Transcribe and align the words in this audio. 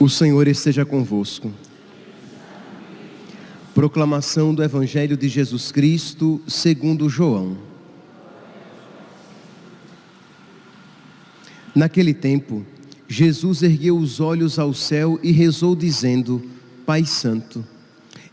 O 0.00 0.08
Senhor 0.08 0.48
esteja 0.48 0.86
convosco. 0.86 1.52
Proclamação 3.74 4.54
do 4.54 4.62
Evangelho 4.62 5.16
de 5.16 5.28
Jesus 5.28 5.70
Cristo, 5.70 6.40
segundo 6.46 7.08
João. 7.08 7.58
Naquele 11.74 12.14
tempo, 12.14 12.64
Jesus 13.06 13.62
ergueu 13.62 13.98
os 13.98 14.18
olhos 14.18 14.58
ao 14.58 14.72
céu 14.72 15.18
e 15.22 15.30
rezou, 15.30 15.76
dizendo: 15.76 16.42
Pai 16.88 17.04
Santo, 17.04 17.62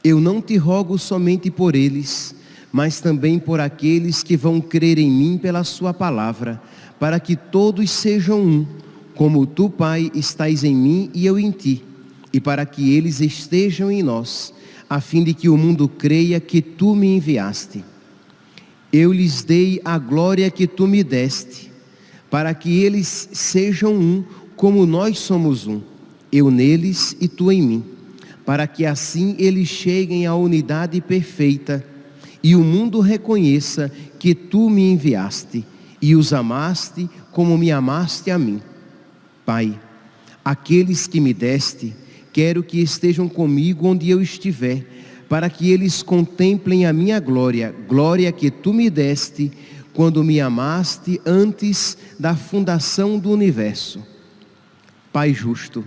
eu 0.02 0.22
não 0.22 0.42
te 0.42 0.56
rogo 0.56 0.98
somente 0.98 1.52
por 1.52 1.76
eles, 1.76 2.34
mas 2.72 3.02
também 3.02 3.38
por 3.38 3.60
aqueles 3.60 4.24
que 4.24 4.38
vão 4.38 4.62
crer 4.62 4.98
em 4.98 5.12
mim 5.12 5.38
pela 5.38 5.66
Sua 5.66 5.94
palavra, 5.94 6.62
para 6.98 7.20
que 7.20 7.36
todos 7.36 7.92
sejam 7.92 8.40
um 8.40 8.66
como 9.14 9.46
tu, 9.46 9.70
Pai, 9.70 10.10
estás 10.16 10.64
em 10.64 10.74
mim 10.74 11.12
e 11.14 11.26
eu 11.26 11.38
em 11.38 11.52
ti, 11.52 11.84
e 12.32 12.40
para 12.40 12.66
que 12.66 12.94
eles 12.94 13.20
estejam 13.20 13.92
em 13.92 14.02
nós, 14.02 14.54
a 14.90 15.02
fim 15.02 15.22
de 15.22 15.34
que 15.34 15.50
o 15.50 15.58
mundo 15.58 15.90
creia 15.90 16.40
que 16.40 16.62
tu 16.62 16.96
me 16.96 17.18
enviaste. 17.18 17.84
Eu 18.90 19.12
lhes 19.12 19.44
dei 19.44 19.82
a 19.84 19.98
glória 19.98 20.50
que 20.50 20.66
tu 20.66 20.88
me 20.88 21.04
deste, 21.04 21.70
para 22.32 22.54
que 22.54 22.86
eles 22.86 23.28
sejam 23.34 23.94
um, 23.94 24.24
como 24.56 24.86
nós 24.86 25.20
somos 25.20 25.68
um, 25.68 25.82
eu 26.32 26.50
neles 26.50 27.18
e 27.20 27.28
tu 27.28 27.52
em 27.52 27.62
mim, 27.62 27.95
para 28.46 28.68
que 28.68 28.86
assim 28.86 29.36
eles 29.40 29.68
cheguem 29.68 30.26
à 30.26 30.36
unidade 30.36 31.02
perfeita 31.02 31.84
e 32.44 32.56
o 32.56 32.64
mundo 32.64 33.00
reconheça 33.00 33.92
que 34.20 34.36
tu 34.36 34.70
me 34.70 34.92
enviaste 34.92 35.66
e 36.00 36.16
os 36.16 36.32
amaste 36.32 37.10
como 37.32 37.58
me 37.58 37.72
amaste 37.72 38.30
a 38.30 38.38
mim. 38.38 38.62
Pai, 39.44 39.80
aqueles 40.44 41.08
que 41.08 41.20
me 41.20 41.34
deste, 41.34 41.96
quero 42.32 42.62
que 42.62 42.80
estejam 42.80 43.28
comigo 43.28 43.88
onde 43.88 44.10
eu 44.10 44.22
estiver, 44.22 44.86
para 45.28 45.50
que 45.50 45.72
eles 45.72 46.04
contemplem 46.04 46.86
a 46.86 46.94
minha 46.94 47.20
glória, 47.20 47.74
glória 47.88 48.32
que 48.32 48.52
tu 48.52 48.72
me 48.72 48.92
deste 48.92 49.52
quando 49.92 50.24
me 50.24 50.40
amaste 50.40 51.20
antes 51.26 51.98
da 52.20 52.36
fundação 52.36 53.18
do 53.18 53.32
universo. 53.32 54.06
Pai 55.12 55.34
justo, 55.34 55.84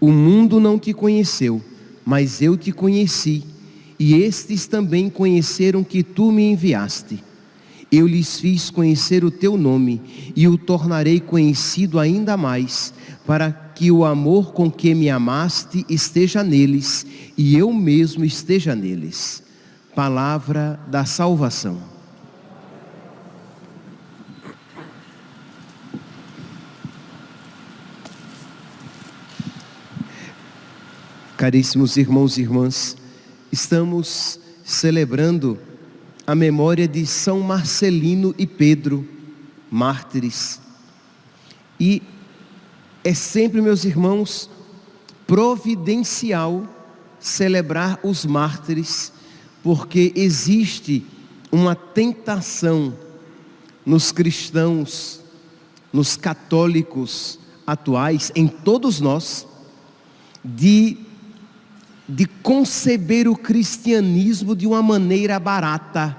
o 0.00 0.12
mundo 0.12 0.60
não 0.60 0.78
te 0.78 0.92
conheceu, 0.92 1.60
mas 2.06 2.40
eu 2.40 2.56
te 2.56 2.70
conheci, 2.70 3.42
e 3.98 4.14
estes 4.14 4.68
também 4.68 5.10
conheceram 5.10 5.82
que 5.82 6.04
tu 6.04 6.30
me 6.30 6.44
enviaste. 6.44 7.22
Eu 7.90 8.06
lhes 8.06 8.38
fiz 8.38 8.70
conhecer 8.70 9.24
o 9.24 9.30
teu 9.30 9.56
nome 9.56 10.00
e 10.36 10.46
o 10.46 10.56
tornarei 10.56 11.18
conhecido 11.18 11.98
ainda 11.98 12.36
mais, 12.36 12.94
para 13.26 13.50
que 13.50 13.90
o 13.90 14.04
amor 14.04 14.52
com 14.52 14.70
que 14.70 14.94
me 14.94 15.10
amaste 15.10 15.84
esteja 15.88 16.44
neles 16.44 17.04
e 17.36 17.56
eu 17.56 17.72
mesmo 17.72 18.24
esteja 18.24 18.76
neles. 18.76 19.42
Palavra 19.94 20.78
da 20.88 21.04
salvação. 21.04 21.95
Caríssimos 31.46 31.96
irmãos 31.96 32.36
e 32.36 32.40
irmãs, 32.40 32.96
estamos 33.52 34.40
celebrando 34.64 35.56
a 36.26 36.34
memória 36.34 36.88
de 36.88 37.06
São 37.06 37.38
Marcelino 37.38 38.34
e 38.36 38.48
Pedro, 38.48 39.08
mártires. 39.70 40.60
E 41.78 42.02
é 43.04 43.14
sempre, 43.14 43.62
meus 43.62 43.84
irmãos, 43.84 44.50
providencial 45.24 46.66
celebrar 47.20 48.00
os 48.02 48.26
mártires, 48.26 49.12
porque 49.62 50.12
existe 50.16 51.06
uma 51.52 51.76
tentação 51.76 52.92
nos 53.86 54.10
cristãos, 54.10 55.20
nos 55.92 56.16
católicos 56.16 57.38
atuais, 57.64 58.32
em 58.34 58.48
todos 58.48 59.00
nós, 59.00 59.46
de 60.44 61.05
de 62.08 62.26
conceber 62.26 63.28
o 63.28 63.36
cristianismo 63.36 64.54
de 64.54 64.66
uma 64.66 64.82
maneira 64.82 65.38
barata, 65.40 66.16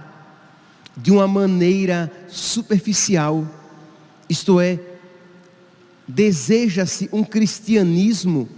de 0.96 1.12
uma 1.12 1.28
maneira 1.28 2.12
superficial. 2.28 3.48
Isto 4.30 4.60
é, 4.60 4.80
deseja-se 6.08 7.10
um 7.14 7.24
cristianismo, 7.24 8.50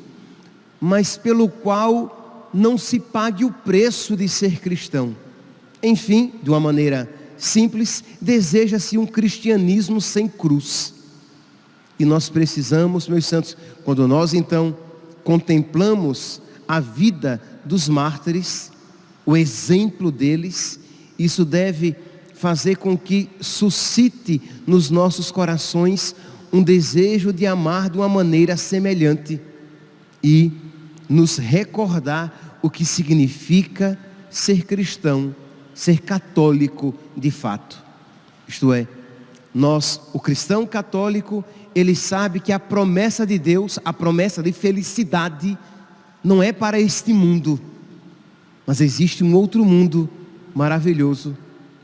mas 0.80 1.18
pelo 1.18 1.48
qual 1.48 2.50
não 2.54 2.78
se 2.78 3.00
pague 3.00 3.46
o 3.46 3.52
preço 3.52 4.16
de 4.16 4.28
ser 4.28 4.60
cristão. 4.60 5.16
Enfim, 5.84 6.34
de 6.42 6.50
uma 6.50 6.60
maneira 6.60 7.10
simples, 7.38 8.04
deseja-se 8.20 8.98
um 8.98 9.06
cristianismo 9.06 10.02
sem 10.02 10.28
cruz. 10.28 10.94
E 12.00 12.06
nós 12.06 12.30
precisamos, 12.30 13.08
meus 13.08 13.26
santos, 13.26 13.56
quando 13.84 14.08
nós 14.08 14.34
então 14.34 14.76
contemplamos 15.24 16.42
a 16.70 16.80
vida 16.80 17.42
dos 17.66 17.90
mártires, 17.90 18.72
o 19.26 19.36
exemplo 19.36 20.12
deles, 20.12 20.80
isso 21.18 21.44
deve 21.44 21.96
fazer 22.36 22.78
com 22.78 22.96
que 22.96 23.28
suscite 23.42 24.40
nos 24.68 24.92
nossos 24.92 25.32
corações 25.32 26.16
um 26.54 26.62
desejo 26.62 27.34
de 27.34 27.48
amar 27.48 27.90
de 27.90 27.98
uma 27.98 28.08
maneira 28.08 28.56
semelhante 28.56 29.42
e 30.24 30.52
nos 31.10 31.38
recordar 31.38 32.60
o 32.62 32.70
que 32.70 32.86
significa 32.86 33.98
ser 34.30 34.64
cristão, 34.64 35.36
ser 35.74 36.02
católico 36.02 36.94
de 37.18 37.32
fato. 37.32 37.84
Isto 38.48 38.72
é, 38.74 38.88
nós, 39.52 40.00
o 40.14 40.20
cristão 40.20 40.68
católico, 40.68 41.44
ele 41.74 41.96
sabe 41.96 42.40
que 42.40 42.52
a 42.52 42.60
promessa 42.60 43.26
de 43.26 43.40
Deus, 43.40 43.80
a 43.84 43.92
promessa 43.92 44.44
de 44.44 44.52
felicidade, 44.52 45.58
não 46.24 46.44
é 46.44 46.52
para 46.52 46.80
este 46.80 47.14
mundo, 47.14 47.60
mas 48.66 48.82
existe 48.82 49.24
um 49.24 49.34
outro 49.36 49.64
mundo 49.66 50.10
maravilhoso 50.54 51.36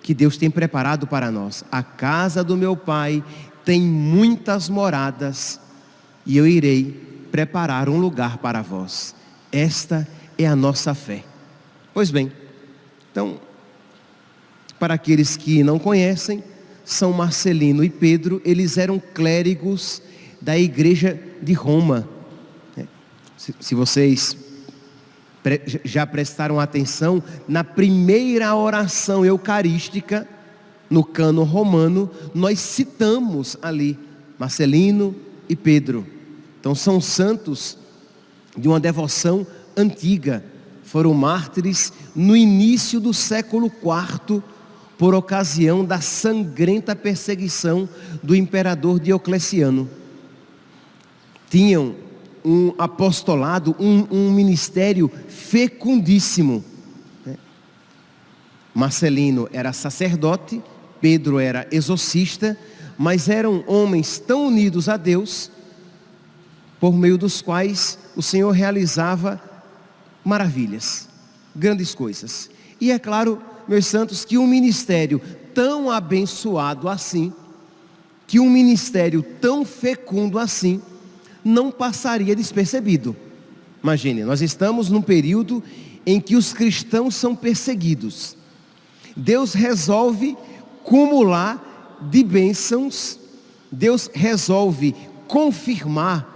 que 0.02 0.14
Deus 0.14 0.38
tem 0.38 0.52
preparado 0.52 1.08
para 1.08 1.32
nós. 1.32 1.64
A 1.72 1.82
casa 1.82 2.44
do 2.44 2.56
meu 2.56 2.76
Pai 2.76 3.24
tem 3.64 3.82
muitas 3.82 4.70
moradas 4.70 5.60
e 6.26 6.38
eu 6.38 6.46
irei 6.46 7.28
preparar 7.32 7.90
um 7.90 7.98
lugar 7.98 8.38
para 8.38 8.62
vós. 8.62 9.16
Esta 9.52 10.08
é 10.38 10.46
a 10.46 10.56
nossa 10.56 10.94
fé. 10.94 11.24
Pois 11.94 12.12
bem, 12.12 12.32
então, 13.12 13.40
para 14.78 14.94
aqueles 14.94 15.38
que 15.38 15.64
não 15.64 15.80
conhecem, 15.80 16.44
São 16.84 17.12
Marcelino 17.14 17.84
e 17.84 17.90
Pedro, 17.90 18.42
eles 18.46 18.78
eram 18.78 19.02
clérigos 19.14 20.02
da 20.42 20.58
igreja 20.58 21.20
de 21.42 21.54
Roma 21.54 22.08
se, 23.60 23.76
vocês 23.76 24.38
já 25.84 26.06
prestaram 26.08 26.60
atenção, 26.60 27.22
na 27.48 27.64
primeira 27.64 28.56
oração 28.56 29.26
eucarística, 29.26 30.28
no 30.90 31.04
cano 31.04 31.44
romano, 31.44 32.10
nós 32.34 32.60
citamos 32.60 33.58
ali 33.62 33.98
Marcelino 34.40 35.16
e 35.48 35.56
Pedro. 35.56 36.06
Então 36.60 36.74
são 36.74 37.00
santos 37.00 37.78
de 38.58 38.68
uma 38.68 38.80
devoção 38.80 39.46
antiga. 39.76 40.44
Foram 40.84 41.14
mártires 41.14 41.92
no 42.16 42.36
início 42.36 43.00
do 43.00 43.14
século 43.14 43.68
IV, 43.68 44.42
por 44.98 45.14
ocasião 45.14 45.84
da 45.84 46.00
sangrenta 46.00 46.96
perseguição 46.96 47.88
do 48.24 48.34
imperador 48.36 49.00
Diocleciano. 49.00 49.90
Tinham 51.50 52.05
um 52.46 52.74
apostolado, 52.78 53.76
um, 53.80 54.06
um 54.12 54.32
ministério 54.32 55.12
fecundíssimo. 55.28 56.64
Né? 57.26 57.36
Marcelino 58.74 59.50
era 59.52 59.74
sacerdote, 59.74 60.62
Pedro 61.02 61.40
era 61.40 61.68
exorcista, 61.72 62.58
mas 62.98 63.28
eram 63.28 63.64
homens 63.66 64.20
tão 64.20 64.48
unidos 64.48 64.88
a 64.88 64.96
Deus, 64.96 65.52
por 66.80 66.94
meio 66.94 67.18
dos 67.18 67.42
quais 67.42 67.98
o 68.16 68.22
Senhor 68.22 68.52
realizava 68.52 69.42
maravilhas, 70.24 71.10
grandes 71.56 71.96
coisas. 71.96 72.50
E 72.80 72.92
é 72.92 73.00
claro, 73.00 73.42
meus 73.68 73.88
santos, 73.88 74.24
que 74.24 74.38
um 74.38 74.46
ministério 74.46 75.20
tão 75.54 75.90
abençoado 75.90 76.88
assim, 76.88 77.34
que 78.28 78.40
um 78.40 78.50
ministério 78.50 79.24
tão 79.42 79.66
fecundo 79.66 80.38
assim, 80.38 80.82
não 81.46 81.72
passaria 81.72 82.36
despercebido. 82.36 83.16
Imagine, 83.84 84.24
nós 84.24 84.42
estamos 84.42 84.90
num 84.90 85.02
período 85.02 85.64
em 86.04 86.20
que 86.20 86.36
os 86.36 86.52
cristãos 86.52 87.14
são 87.14 87.36
perseguidos. 87.36 88.36
Deus 89.16 89.54
resolve 89.54 90.36
cumular 90.84 92.00
de 92.12 92.24
bênçãos, 92.24 93.20
Deus 93.72 94.10
resolve 94.12 94.96
confirmar 95.28 96.34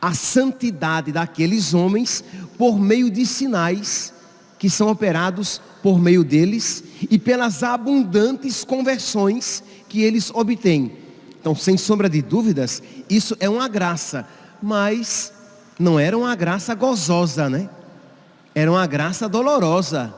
a 0.00 0.14
santidade 0.14 1.10
daqueles 1.12 1.74
homens 1.74 2.24
por 2.56 2.78
meio 2.78 3.10
de 3.10 3.26
sinais 3.26 4.12
que 4.58 4.70
são 4.70 4.88
operados 4.88 5.60
por 5.82 6.00
meio 6.00 6.22
deles 6.22 6.84
e 7.10 7.18
pelas 7.18 7.64
abundantes 7.64 8.62
conversões 8.64 9.62
que 9.88 10.02
eles 10.02 10.30
obtêm. 10.32 11.01
Então, 11.42 11.56
sem 11.56 11.76
sombra 11.76 12.08
de 12.08 12.22
dúvidas, 12.22 12.80
isso 13.10 13.36
é 13.40 13.48
uma 13.48 13.66
graça, 13.66 14.24
mas 14.62 15.32
não 15.76 15.98
era 15.98 16.16
uma 16.16 16.36
graça 16.36 16.72
gozosa, 16.72 17.50
né? 17.50 17.68
Era 18.54 18.70
uma 18.70 18.86
graça 18.86 19.28
dolorosa. 19.28 20.14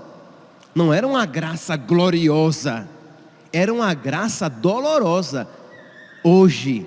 Não 0.74 0.92
era 0.92 1.06
uma 1.06 1.24
graça 1.24 1.78
gloriosa. 1.78 2.86
Era 3.50 3.72
uma 3.72 3.94
graça 3.94 4.50
dolorosa. 4.50 5.48
Hoje, 6.22 6.86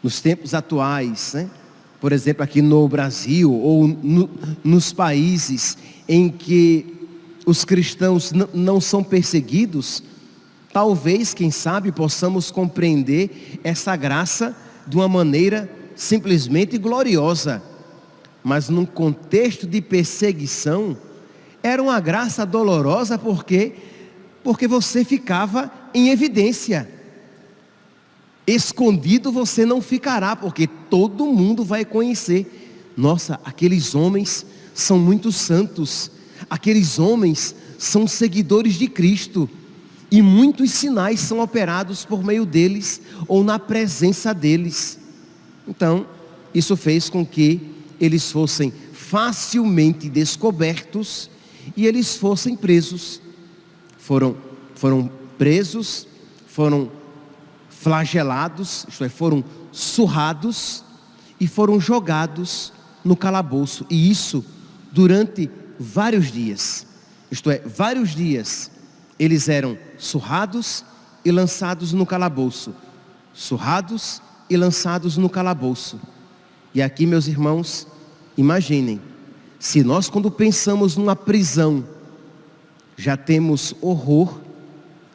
nos 0.00 0.20
tempos 0.20 0.54
atuais, 0.54 1.32
né? 1.34 1.50
por 2.00 2.12
exemplo, 2.12 2.44
aqui 2.44 2.62
no 2.62 2.86
Brasil 2.86 3.52
ou 3.52 3.88
no, 3.88 4.30
nos 4.62 4.92
países 4.92 5.76
em 6.08 6.28
que 6.28 6.94
os 7.44 7.64
cristãos 7.64 8.32
não 8.54 8.80
são 8.80 9.02
perseguidos, 9.02 10.00
talvez, 10.76 11.32
quem 11.32 11.50
sabe, 11.50 11.90
possamos 11.90 12.50
compreender 12.50 13.58
essa 13.64 13.96
graça 13.96 14.54
de 14.86 14.94
uma 14.94 15.08
maneira 15.08 15.70
simplesmente 15.94 16.76
gloriosa, 16.76 17.62
mas 18.44 18.68
num 18.68 18.84
contexto 18.84 19.66
de 19.66 19.80
perseguição, 19.80 20.94
era 21.62 21.82
uma 21.82 21.98
graça 21.98 22.44
dolorosa 22.44 23.16
porque 23.16 23.72
porque 24.44 24.68
você 24.68 25.02
ficava 25.02 25.72
em 25.94 26.10
evidência. 26.10 26.86
Escondido 28.46 29.32
você 29.32 29.64
não 29.64 29.80
ficará, 29.80 30.36
porque 30.36 30.66
todo 30.66 31.24
mundo 31.24 31.64
vai 31.64 31.86
conhecer. 31.86 32.92
Nossa, 32.94 33.40
aqueles 33.46 33.94
homens 33.94 34.44
são 34.74 34.98
muito 34.98 35.32
santos. 35.32 36.10
Aqueles 36.50 36.98
homens 36.98 37.54
são 37.78 38.06
seguidores 38.06 38.74
de 38.74 38.88
Cristo. 38.88 39.48
E 40.10 40.22
muitos 40.22 40.70
sinais 40.70 41.20
são 41.20 41.40
operados 41.40 42.04
por 42.04 42.22
meio 42.22 42.46
deles 42.46 43.00
ou 43.26 43.42
na 43.42 43.58
presença 43.58 44.32
deles. 44.32 44.98
Então, 45.66 46.06
isso 46.54 46.76
fez 46.76 47.10
com 47.10 47.26
que 47.26 47.60
eles 48.00 48.30
fossem 48.30 48.72
facilmente 48.92 50.08
descobertos 50.08 51.30
e 51.76 51.86
eles 51.86 52.16
fossem 52.16 52.56
presos. 52.56 53.20
Foram, 53.98 54.36
foram 54.74 55.10
presos, 55.36 56.06
foram 56.46 56.90
flagelados, 57.68 58.86
isto 58.88 59.04
é, 59.04 59.08
foram 59.08 59.44
surrados 59.72 60.84
e 61.40 61.46
foram 61.48 61.80
jogados 61.80 62.72
no 63.04 63.16
calabouço. 63.16 63.84
E 63.90 64.08
isso 64.10 64.44
durante 64.92 65.50
vários 65.78 66.30
dias. 66.30 66.86
Isto 67.30 67.50
é, 67.50 67.58
vários 67.58 68.14
dias 68.14 68.70
eles 69.18 69.48
eram 69.48 69.78
surrados 69.98 70.84
e 71.24 71.30
lançados 71.30 71.92
no 71.92 72.06
calabouço. 72.06 72.74
Surrados 73.32 74.22
e 74.48 74.56
lançados 74.56 75.16
no 75.16 75.28
calabouço. 75.28 76.00
E 76.74 76.82
aqui, 76.82 77.06
meus 77.06 77.26
irmãos, 77.26 77.86
imaginem, 78.36 79.00
se 79.58 79.82
nós 79.82 80.08
quando 80.08 80.30
pensamos 80.30 80.96
numa 80.96 81.16
prisão, 81.16 81.84
já 82.96 83.16
temos 83.16 83.74
horror, 83.80 84.38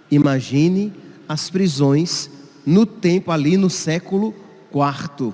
imagine 0.10 0.94
as 1.28 1.50
prisões 1.50 2.30
no 2.66 2.86
tempo 2.86 3.32
ali 3.32 3.58
no 3.58 3.70
século 3.70 4.34
IV, 4.74 5.34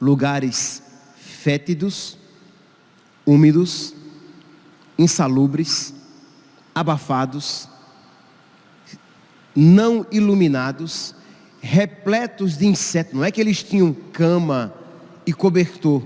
lugares 0.00 0.82
fétidos, 1.16 2.16
úmidos, 3.24 3.94
insalubres, 4.98 5.94
abafados, 6.74 7.68
não 9.56 10.06
iluminados, 10.12 11.14
repletos 11.60 12.58
de 12.58 12.66
insetos. 12.66 13.14
Não 13.14 13.24
é 13.24 13.30
que 13.30 13.40
eles 13.40 13.62
tinham 13.62 13.96
cama 14.12 14.74
e 15.26 15.32
cobertor. 15.32 16.02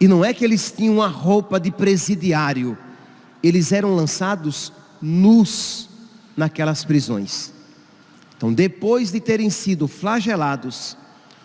E 0.00 0.08
não 0.08 0.24
é 0.24 0.32
que 0.32 0.44
eles 0.44 0.72
tinham 0.72 0.94
uma 0.94 1.08
roupa 1.08 1.60
de 1.60 1.70
presidiário. 1.70 2.76
Eles 3.42 3.70
eram 3.72 3.94
lançados 3.94 4.72
nus 5.00 5.88
naquelas 6.36 6.84
prisões. 6.84 7.52
Então, 8.36 8.52
depois 8.52 9.12
de 9.12 9.20
terem 9.20 9.50
sido 9.50 9.86
flagelados, 9.86 10.96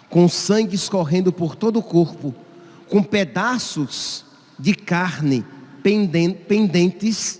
com 0.09 0.27
sangue 0.27 0.75
escorrendo 0.75 1.31
por 1.31 1.55
todo 1.55 1.79
o 1.79 1.83
corpo, 1.83 2.35
com 2.89 3.01
pedaços 3.01 4.25
de 4.59 4.75
carne 4.75 5.45
pendentes, 6.47 7.39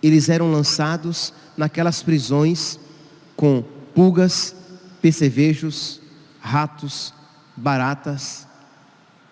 eles 0.00 0.28
eram 0.28 0.52
lançados 0.52 1.32
naquelas 1.56 2.02
prisões 2.02 2.78
com 3.36 3.64
pulgas, 3.94 4.54
percevejos, 5.00 6.00
ratos, 6.40 7.12
baratas. 7.56 8.46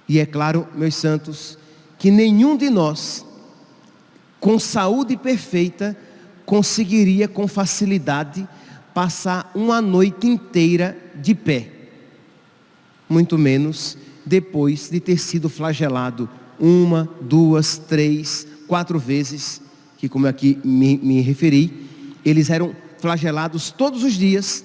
E 0.09 0.19
é 0.19 0.27
claro, 0.27 0.67
meus 0.75 0.95
santos, 0.95 1.59
que 1.99 2.11
nenhum 2.11 2.57
de 2.57 2.69
nós, 2.69 3.25
com 4.41 4.59
saúde 4.59 5.17
perfeita, 5.17 5.97
conseguiria 6.45 7.29
com 7.29 7.47
facilidade 7.47 8.47
passar 8.93 9.51
uma 9.55 9.81
noite 9.81 10.27
inteira 10.27 10.97
de 11.15 11.35
pé. 11.35 11.71
Muito 13.09 13.39
menos 13.39 13.97
depois 14.25 14.89
de 14.91 15.01
ter 15.01 15.19
sido 15.19 15.49
flagelado 15.49 16.29
uma, 16.59 17.09
duas, 17.21 17.77
três, 17.77 18.47
quatro 18.69 18.99
vezes, 18.99 19.61
que 19.99 20.09
como 20.09 20.27
aqui 20.27 20.59
me, 20.65 20.97
me 20.99 21.21
referi, 21.21 21.81
eles 22.25 22.51
eram 22.51 22.75
flagelados 22.99 23.71
todos 23.71 24.03
os 24.05 24.15
dias 24.15 24.65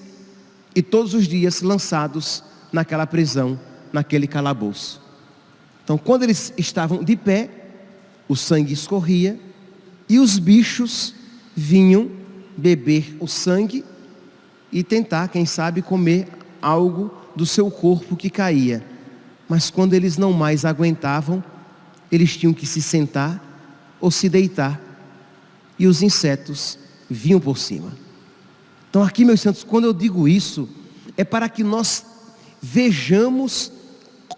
e 0.74 0.82
todos 0.82 1.14
os 1.14 1.26
dias 1.26 1.60
lançados 1.60 2.42
naquela 2.72 3.06
prisão, 3.06 3.58
naquele 3.92 4.26
calabouço. 4.26 5.02
Então, 5.82 5.98
quando 5.98 6.22
eles 6.22 6.52
estavam 6.56 7.02
de 7.02 7.16
pé, 7.16 7.50
o 8.28 8.36
sangue 8.36 8.72
escorria 8.72 9.40
e 10.08 10.18
os 10.18 10.38
bichos 10.38 11.14
vinham 11.56 12.10
beber 12.56 13.16
o 13.18 13.26
sangue 13.26 13.84
e 14.70 14.82
tentar, 14.82 15.28
quem 15.28 15.46
sabe, 15.46 15.82
comer 15.82 16.28
algo 16.60 17.12
do 17.34 17.46
seu 17.46 17.70
corpo 17.70 18.16
que 18.16 18.28
caía. 18.28 18.84
Mas 19.48 19.70
quando 19.70 19.94
eles 19.94 20.18
não 20.18 20.32
mais 20.32 20.64
aguentavam, 20.64 21.42
eles 22.12 22.36
tinham 22.36 22.52
que 22.52 22.66
se 22.66 22.82
sentar 22.82 23.42
ou 24.00 24.10
se 24.10 24.28
deitar 24.28 24.80
e 25.78 25.86
os 25.86 26.02
insetos 26.02 26.78
vinham 27.08 27.40
por 27.40 27.58
cima. 27.58 27.92
Então, 28.90 29.02
aqui, 29.02 29.24
meus 29.24 29.40
santos, 29.40 29.64
quando 29.64 29.84
eu 29.84 29.92
digo 29.92 30.26
isso, 30.26 30.68
é 31.16 31.24
para 31.24 31.48
que 31.48 31.62
nós 31.62 32.04
vejamos 32.60 33.72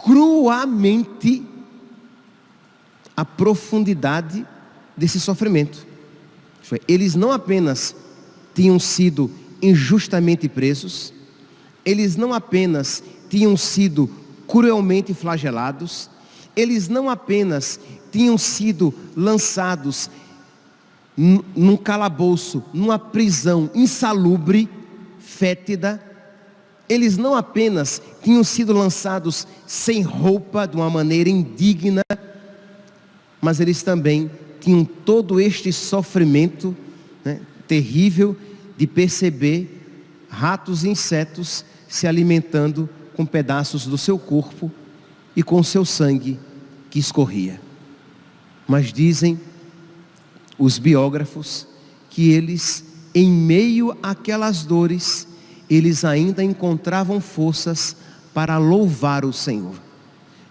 cruamente 0.03 1.45
a 3.17 3.25
profundidade 3.25 4.47
desse 4.97 5.21
sofrimento. 5.21 5.87
Eles 6.87 7.15
não 7.15 7.33
apenas 7.33 7.95
tinham 8.55 8.79
sido 8.79 9.31
injustamente 9.61 10.49
presos, 10.49 11.13
eles 11.85 12.17
não 12.17 12.33
apenas 12.33 13.03
tinham 13.29 13.57
sido 13.57 14.09
cruelmente 14.47 15.13
flagelados, 15.13 16.09
eles 16.57 16.89
não 16.89 17.09
apenas 17.09 17.79
tinham 18.11 18.37
sido 18.37 18.93
lançados 19.17 20.11
num 21.17 21.77
calabouço, 21.77 22.63
numa 22.73 22.99
prisão 22.99 23.71
insalubre, 23.75 24.69
fétida, 25.19 26.03
eles 26.89 27.17
não 27.17 27.37
apenas 27.37 28.03
tinham 28.23 28.43
sido 28.43 28.73
lançados 28.73 29.47
sem 29.67 30.03
roupa, 30.03 30.67
de 30.67 30.77
uma 30.77 30.91
maneira 30.91 31.31
indigna, 31.31 32.03
mas 33.41 33.61
eles 33.61 33.83
também 33.83 34.31
tinham 34.61 34.85
todo 34.85 35.41
este 35.41 35.73
sofrimento 35.73 36.77
né, 37.25 37.41
terrível 37.69 38.37
de 38.77 38.87
perceber 38.87 40.27
ratos 40.29 40.85
e 40.85 40.89
insetos 40.89 41.65
se 41.89 42.07
alimentando 42.07 42.89
com 43.15 43.25
pedaços 43.25 43.87
do 43.87 43.97
seu 43.97 44.19
corpo 44.19 44.71
e 45.37 45.43
com 45.43 45.63
seu 45.63 45.85
sangue 45.85 46.39
que 46.91 46.99
escorria. 46.99 47.61
Mas 48.67 48.93
dizem 48.93 49.39
os 50.61 50.79
biógrafos 50.79 51.67
que 52.11 52.31
eles, 52.31 52.85
em 53.15 53.31
meio 53.31 53.97
àquelas 54.03 54.63
dores, 54.63 55.27
eles 55.71 56.05
ainda 56.05 56.45
encontravam 56.45 57.19
forças 57.19 57.97
para 58.35 58.59
louvar 58.59 59.25
o 59.25 59.33
Senhor. 59.33 59.75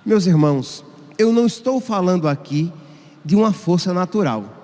Meus 0.04 0.26
irmãos, 0.26 0.84
eu 1.18 1.32
não 1.32 1.46
estou 1.46 1.80
falando 1.80 2.28
aqui 2.28 2.74
de 3.24 3.36
uma 3.36 3.54
força 3.54 3.94
natural. 3.94 4.56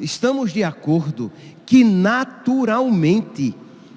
Estamos 0.00 0.52
de 0.52 0.64
acordo 0.64 1.30
que 1.66 1.84
naturalmente 1.84 3.54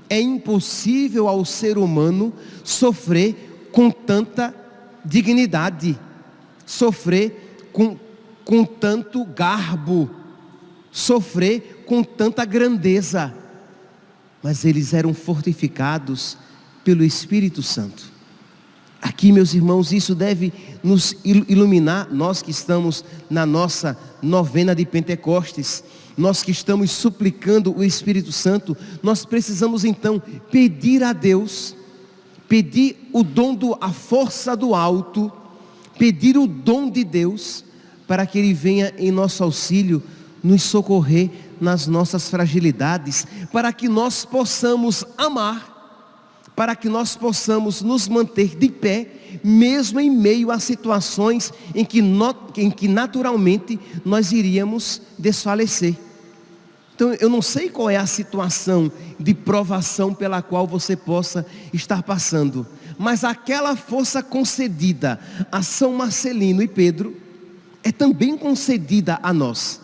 é 0.10 0.20
impossível 0.20 1.30
ao 1.30 1.46
ser 1.46 1.78
humano 1.78 2.34
sofrer 2.66 3.70
com 3.72 3.90
tanta 3.90 4.54
dignidade, 5.06 5.98
sofrer 6.66 7.70
com, 7.72 7.98
com 8.44 8.66
tanto 8.66 9.24
garbo, 9.24 10.10
sofrer 10.92 11.84
com 11.86 12.04
tanta 12.04 12.46
grandeza. 12.46 13.34
Mas 14.44 14.66
eles 14.66 14.94
eram 14.94 15.14
fortificados 15.14 16.38
pelo 16.84 17.04
Espírito 17.04 17.64
Santo. 17.64 18.12
Aqui, 19.02 19.32
meus 19.32 19.54
irmãos, 19.56 19.92
isso 19.92 20.14
deve 20.14 20.54
nos 20.84 21.16
iluminar, 21.24 22.08
nós 22.12 22.42
que 22.44 22.52
estamos 22.52 23.04
na 23.30 23.48
nossa 23.48 23.98
novena 24.22 24.76
de 24.76 24.86
Pentecostes, 24.86 25.84
nós 26.16 26.44
que 26.44 26.52
estamos 26.52 26.92
suplicando 26.92 27.76
o 27.76 27.84
Espírito 27.84 28.32
Santo, 28.32 28.78
nós 29.02 29.26
precisamos 29.26 29.84
então 29.84 30.22
pedir 30.52 31.04
a 31.04 31.14
Deus, 31.14 31.76
pedir 32.48 33.10
o 33.12 33.24
dom 33.24 33.56
do 33.56 33.76
a 33.82 33.90
força 33.90 34.56
do 34.56 34.76
alto, 34.76 35.32
pedir 35.98 36.38
o 36.38 36.46
dom 36.46 36.88
de 36.90 37.04
Deus 37.04 37.64
para 38.08 38.26
que 38.28 38.38
ele 38.38 38.54
venha 38.54 38.94
em 38.98 39.10
nosso 39.10 39.44
auxílio, 39.44 40.04
nos 40.44 40.64
socorrer 40.64 41.30
nas 41.60 41.88
nossas 41.88 42.30
fragilidades, 42.30 43.26
para 43.52 43.72
que 43.72 43.88
nós 43.88 44.26
possamos 44.26 45.06
amar 45.18 45.72
para 46.56 46.76
que 46.76 46.90
nós 46.90 47.16
possamos 47.16 47.82
nos 47.82 48.08
manter 48.08 48.56
de 48.56 48.70
pé, 48.70 49.40
mesmo 49.44 50.00
em 50.00 50.12
meio 50.12 50.52
a 50.52 50.60
situações 50.60 51.52
em 51.74 51.84
que, 51.84 52.04
em 52.58 52.70
que 52.70 52.88
naturalmente 52.88 53.80
nós 54.06 54.32
iríamos 54.32 55.02
desfalecer. 55.18 55.96
Então, 56.94 57.16
eu 57.16 57.30
não 57.30 57.42
sei 57.42 57.68
qual 57.68 57.90
é 57.90 57.96
a 57.96 58.06
situação 58.06 58.92
de 59.20 59.34
provação 59.34 60.14
pela 60.14 60.42
qual 60.44 60.68
você 60.68 60.96
possa 60.96 61.46
estar 61.74 62.04
passando, 62.04 62.68
mas 62.96 63.24
aquela 63.24 63.76
força 63.76 64.22
concedida 64.22 65.20
a 65.52 65.64
São 65.64 65.94
Marcelino 65.94 66.62
e 66.62 66.68
Pedro 66.68 67.16
é 67.84 67.92
também 67.92 68.38
concedida 68.38 69.20
a 69.24 69.34
nós, 69.34 69.81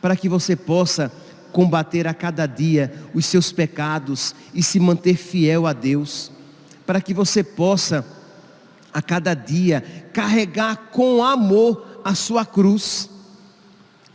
para 0.00 0.16
que 0.16 0.28
você 0.28 0.54
possa 0.54 1.12
combater 1.52 2.06
a 2.06 2.14
cada 2.14 2.46
dia 2.46 2.92
os 3.14 3.26
seus 3.26 3.50
pecados 3.50 4.34
e 4.54 4.62
se 4.62 4.78
manter 4.78 5.16
fiel 5.16 5.66
a 5.66 5.72
Deus, 5.72 6.30
para 6.86 7.00
que 7.00 7.12
você 7.12 7.42
possa 7.42 8.04
a 8.92 9.02
cada 9.02 9.34
dia 9.34 9.82
carregar 10.12 10.90
com 10.92 11.22
amor 11.22 12.00
a 12.04 12.14
sua 12.14 12.44
cruz, 12.44 13.10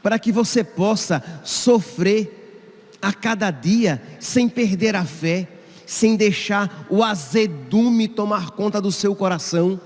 para 0.01 0.19
que 0.19 0.31
você 0.31 0.63
possa 0.63 1.23
sofrer 1.43 2.97
a 3.01 3.11
cada 3.11 3.51
dia 3.51 4.01
sem 4.19 4.47
perder 4.47 4.95
a 4.95 5.05
fé, 5.05 5.47
sem 5.85 6.15
deixar 6.15 6.87
o 6.89 7.03
azedume 7.03 8.07
tomar 8.07 8.51
conta 8.51 8.81
do 8.81 8.91
seu 8.91 9.15
coração, 9.15 9.79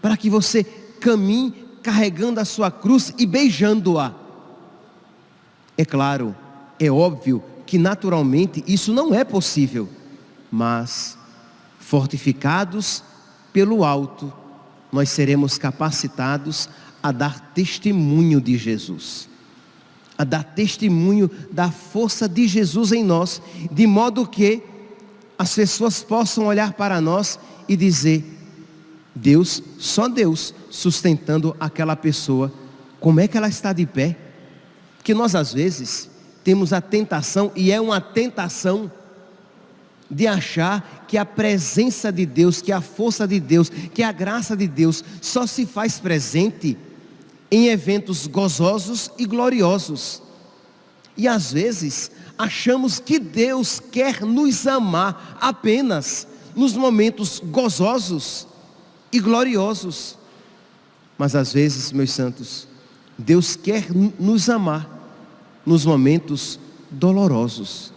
para 0.00 0.16
que 0.16 0.30
você 0.30 0.64
caminhe 0.64 1.52
carregando 1.82 2.40
a 2.40 2.44
sua 2.44 2.70
cruz 2.70 3.12
e 3.18 3.26
beijando-a. 3.26 4.19
É 5.80 5.84
claro, 5.86 6.36
é 6.78 6.90
óbvio 6.90 7.42
que 7.64 7.78
naturalmente 7.78 8.62
isso 8.66 8.92
não 8.92 9.14
é 9.14 9.24
possível, 9.24 9.88
mas 10.52 11.16
fortificados 11.78 13.02
pelo 13.50 13.82
alto, 13.82 14.30
nós 14.92 15.08
seremos 15.08 15.56
capacitados 15.56 16.68
a 17.02 17.10
dar 17.10 17.52
testemunho 17.54 18.42
de 18.42 18.58
Jesus, 18.58 19.26
a 20.18 20.22
dar 20.22 20.44
testemunho 20.44 21.30
da 21.50 21.70
força 21.70 22.28
de 22.28 22.46
Jesus 22.46 22.92
em 22.92 23.02
nós, 23.02 23.40
de 23.72 23.86
modo 23.86 24.26
que 24.26 24.62
as 25.38 25.54
pessoas 25.54 26.02
possam 26.02 26.44
olhar 26.44 26.74
para 26.74 27.00
nós 27.00 27.38
e 27.66 27.74
dizer: 27.74 28.22
Deus, 29.14 29.62
só 29.78 30.08
Deus 30.08 30.52
sustentando 30.68 31.56
aquela 31.58 31.96
pessoa, 31.96 32.52
como 33.00 33.18
é 33.18 33.26
que 33.26 33.38
ela 33.38 33.48
está 33.48 33.72
de 33.72 33.86
pé? 33.86 34.29
Que 35.02 35.14
nós 35.14 35.34
às 35.34 35.52
vezes 35.52 36.08
temos 36.44 36.72
a 36.72 36.80
tentação, 36.80 37.52
e 37.54 37.70
é 37.70 37.80
uma 37.80 38.00
tentação, 38.00 38.90
de 40.10 40.26
achar 40.26 41.04
que 41.06 41.16
a 41.16 41.24
presença 41.24 42.10
de 42.10 42.26
Deus, 42.26 42.60
que 42.60 42.72
a 42.72 42.80
força 42.80 43.28
de 43.28 43.38
Deus, 43.38 43.70
que 43.94 44.02
a 44.02 44.10
graça 44.10 44.56
de 44.56 44.66
Deus 44.66 45.04
só 45.22 45.46
se 45.46 45.64
faz 45.64 46.00
presente 46.00 46.76
em 47.50 47.68
eventos 47.68 48.26
gozosos 48.26 49.10
e 49.16 49.24
gloriosos. 49.24 50.20
E 51.16 51.28
às 51.28 51.52
vezes 51.52 52.10
achamos 52.36 52.98
que 52.98 53.18
Deus 53.18 53.78
quer 53.78 54.22
nos 54.22 54.66
amar 54.66 55.38
apenas 55.40 56.26
nos 56.56 56.74
momentos 56.74 57.40
gozosos 57.44 58.48
e 59.12 59.20
gloriosos. 59.20 60.18
Mas 61.16 61.34
às 61.34 61.52
vezes, 61.52 61.92
meus 61.92 62.10
santos, 62.10 62.66
Deus 63.20 63.54
quer 63.54 63.86
nos 64.18 64.48
amar 64.48 64.88
nos 65.64 65.84
momentos 65.84 66.58
dolorosos. 66.90 67.92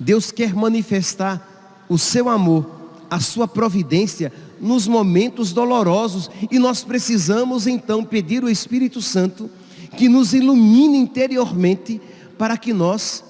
Deus 0.00 0.32
quer 0.32 0.54
manifestar 0.54 1.86
o 1.88 1.98
seu 1.98 2.28
amor, 2.28 2.66
a 3.10 3.20
sua 3.20 3.46
providência 3.46 4.32
nos 4.60 4.86
momentos 4.86 5.52
dolorosos. 5.52 6.30
E 6.50 6.58
nós 6.58 6.82
precisamos 6.82 7.66
então 7.66 8.02
pedir 8.02 8.42
o 8.42 8.48
Espírito 8.48 9.02
Santo 9.02 9.50
que 9.96 10.08
nos 10.08 10.32
ilumine 10.32 10.96
interiormente 10.96 12.00
para 12.38 12.56
que 12.56 12.72
nós 12.72 13.22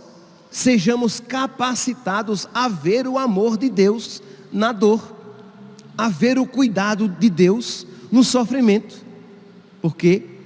sejamos 0.50 1.20
capacitados 1.20 2.48
a 2.54 2.68
ver 2.68 3.06
o 3.06 3.18
amor 3.18 3.56
de 3.58 3.68
Deus 3.68 4.22
na 4.52 4.72
dor, 4.72 5.16
a 5.96 6.08
ver 6.08 6.38
o 6.38 6.46
cuidado 6.46 7.08
de 7.08 7.28
Deus 7.28 7.86
no 8.10 8.22
sofrimento, 8.22 9.04
porque 9.82 10.37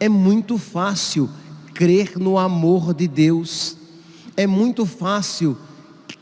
é 0.00 0.08
muito 0.08 0.56
fácil 0.56 1.28
crer 1.74 2.18
no 2.18 2.38
amor 2.38 2.94
de 2.94 3.06
Deus. 3.06 3.76
É 4.36 4.46
muito 4.46 4.86
fácil 4.86 5.56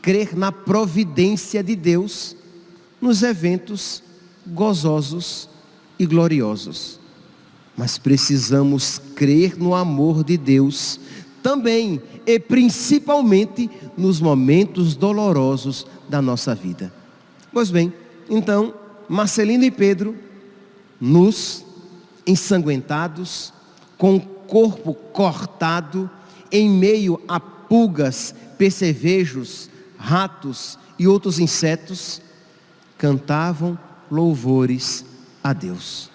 crer 0.01 0.35
na 0.35 0.51
providência 0.51 1.63
de 1.63 1.75
Deus 1.75 2.35
nos 3.01 3.23
eventos 3.23 4.03
gozosos 4.45 5.49
e 5.97 6.05
gloriosos. 6.05 6.99
Mas 7.77 7.97
precisamos 7.97 8.99
crer 9.15 9.57
no 9.57 9.73
amor 9.73 10.23
de 10.23 10.37
Deus 10.37 10.99
também 11.41 12.01
e 12.25 12.37
principalmente 12.37 13.69
nos 13.97 14.19
momentos 14.19 14.95
dolorosos 14.95 15.87
da 16.09 16.21
nossa 16.21 16.53
vida. 16.53 16.93
Pois 17.53 17.71
bem, 17.71 17.93
então, 18.29 18.73
Marcelino 19.07 19.63
e 19.63 19.71
Pedro, 19.71 20.15
nos 20.99 21.65
ensanguentados, 22.27 23.53
com 23.99 24.17
corpo 24.17 24.93
cortado, 24.93 26.09
em 26.49 26.69
meio 26.69 27.21
a 27.27 27.37
pulgas, 27.37 28.33
percevejos, 28.57 29.69
ratos 29.97 30.79
e 30.97 31.05
outros 31.05 31.37
insetos, 31.37 32.21
cantavam 32.97 33.77
louvores 34.09 35.05
a 35.43 35.51
Deus. 35.51 36.09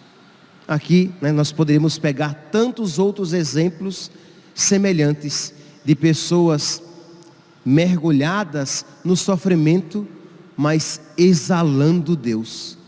Aqui 0.66 1.12
né, 1.20 1.30
nós 1.30 1.52
poderíamos 1.52 1.98
pegar 1.98 2.48
tantos 2.50 2.98
outros 2.98 3.34
exemplos 3.34 4.10
semelhantes 4.54 5.52
de 5.84 5.94
pessoas 5.94 6.82
mergulhadas 7.62 8.86
no 9.04 9.14
sofrimento, 9.14 10.08
mas 10.56 11.02
exalando 11.18 12.16
Deus. 12.16 12.78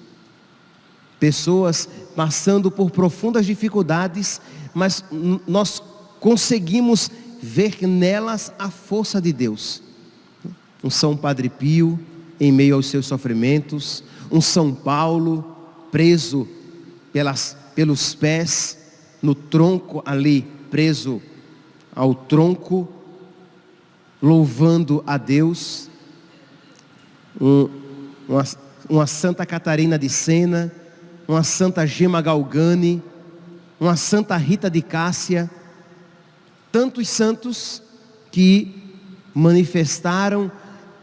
Pessoas 1.21 1.87
passando 2.15 2.71
por 2.71 2.91
profundas 2.91 3.45
dificuldades, 3.45 4.41
mas 4.77 5.03
nós 5.47 5.83
conseguimos 6.21 7.11
ver 7.41 7.87
nelas 7.87 8.53
a 8.59 8.69
força 8.69 9.23
de 9.23 9.33
Deus. 9.33 9.83
Um 10.85 10.91
São 10.91 11.17
Padre 11.17 11.49
Pio, 11.49 11.99
em 12.39 12.53
meio 12.53 12.75
aos 12.75 12.85
seus 12.85 13.07
sofrimentos, 13.07 14.05
um 14.31 14.39
São 14.39 14.75
Paulo, 14.75 15.57
preso 15.91 16.47
pelas, 17.11 17.57
pelos 17.75 18.15
pés, 18.15 18.77
no 19.23 19.35
tronco 19.35 20.03
ali, 20.05 20.47
preso 20.71 21.23
ao 21.95 22.15
tronco, 22.15 22.87
louvando 24.21 25.03
a 25.07 25.17
Deus, 25.17 25.89
um, 27.41 27.71
uma, 28.29 28.45
uma 28.91 29.07
Santa 29.07 29.47
Catarina 29.47 29.99
de 29.99 30.11
Sena, 30.11 30.71
uma 31.27 31.43
Santa 31.43 31.87
Gema 31.87 32.21
Galgani, 32.21 33.03
uma 33.79 33.97
Santa 33.97 34.37
Rita 34.37 34.71
de 34.71 34.81
Cássia, 34.83 35.51
tantos 36.73 37.09
santos 37.09 37.83
que 38.31 38.75
manifestaram 39.35 40.51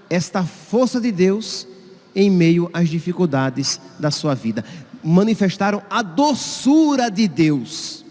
esta 0.09 0.43
força 0.43 0.99
de 0.99 1.11
Deus 1.11 1.67
em 2.15 2.29
meio 2.29 2.69
às 2.73 2.89
dificuldades 2.89 3.79
da 3.99 4.11
sua 4.11 4.35
vida. 4.35 4.63
manifestaram 5.03 5.83
a 5.89 6.01
doçura 6.01 7.11
de 7.11 7.27
Deus. 7.27 8.05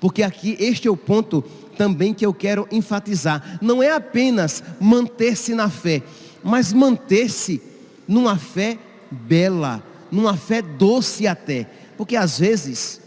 Porque 0.00 0.22
aqui 0.24 0.56
este 0.58 0.88
é 0.88 0.90
o 0.90 0.96
ponto 0.96 1.42
também 1.76 2.12
que 2.12 2.26
eu 2.26 2.34
quero 2.34 2.66
enfatizar. 2.72 3.58
Não 3.62 3.82
é 3.82 3.92
apenas 3.92 4.62
manter-se 4.80 5.54
na 5.54 5.70
fé, 5.70 6.02
mas 6.42 6.72
manter-se 6.72 7.62
numa 8.08 8.36
fé 8.36 8.76
bela, 9.10 9.80
numa 10.10 10.36
fé 10.36 10.60
doce 10.60 11.28
até. 11.28 11.68
Porque 11.96 12.16
às 12.16 12.40
vezes 12.40 13.01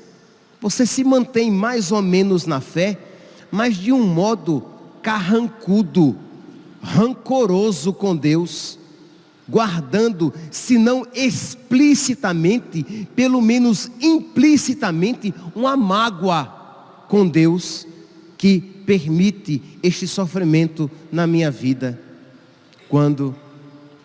você 0.61 0.85
se 0.85 1.03
mantém 1.03 1.51
mais 1.51 1.91
ou 1.91 2.01
menos 2.01 2.45
na 2.45 2.59
fé, 2.59 2.97
mas 3.51 3.77
de 3.77 3.91
um 3.91 4.05
modo 4.05 4.63
carrancudo, 5.01 6.17
rancoroso 6.81 7.93
com 7.93 8.15
Deus, 8.15 8.79
guardando, 9.47 10.33
se 10.49 10.77
não 10.77 11.05
explicitamente, 11.13 13.07
pelo 13.15 13.41
menos 13.41 13.91
implicitamente, 14.01 15.33
uma 15.55 15.77
mágoa 15.77 16.45
com 17.07 17.27
Deus 17.27 17.85
que 18.37 18.59
permite 18.59 19.61
este 19.81 20.07
sofrimento 20.07 20.89
na 21.11 21.27
minha 21.27 21.51
vida. 21.51 21.99
Quando, 22.89 23.35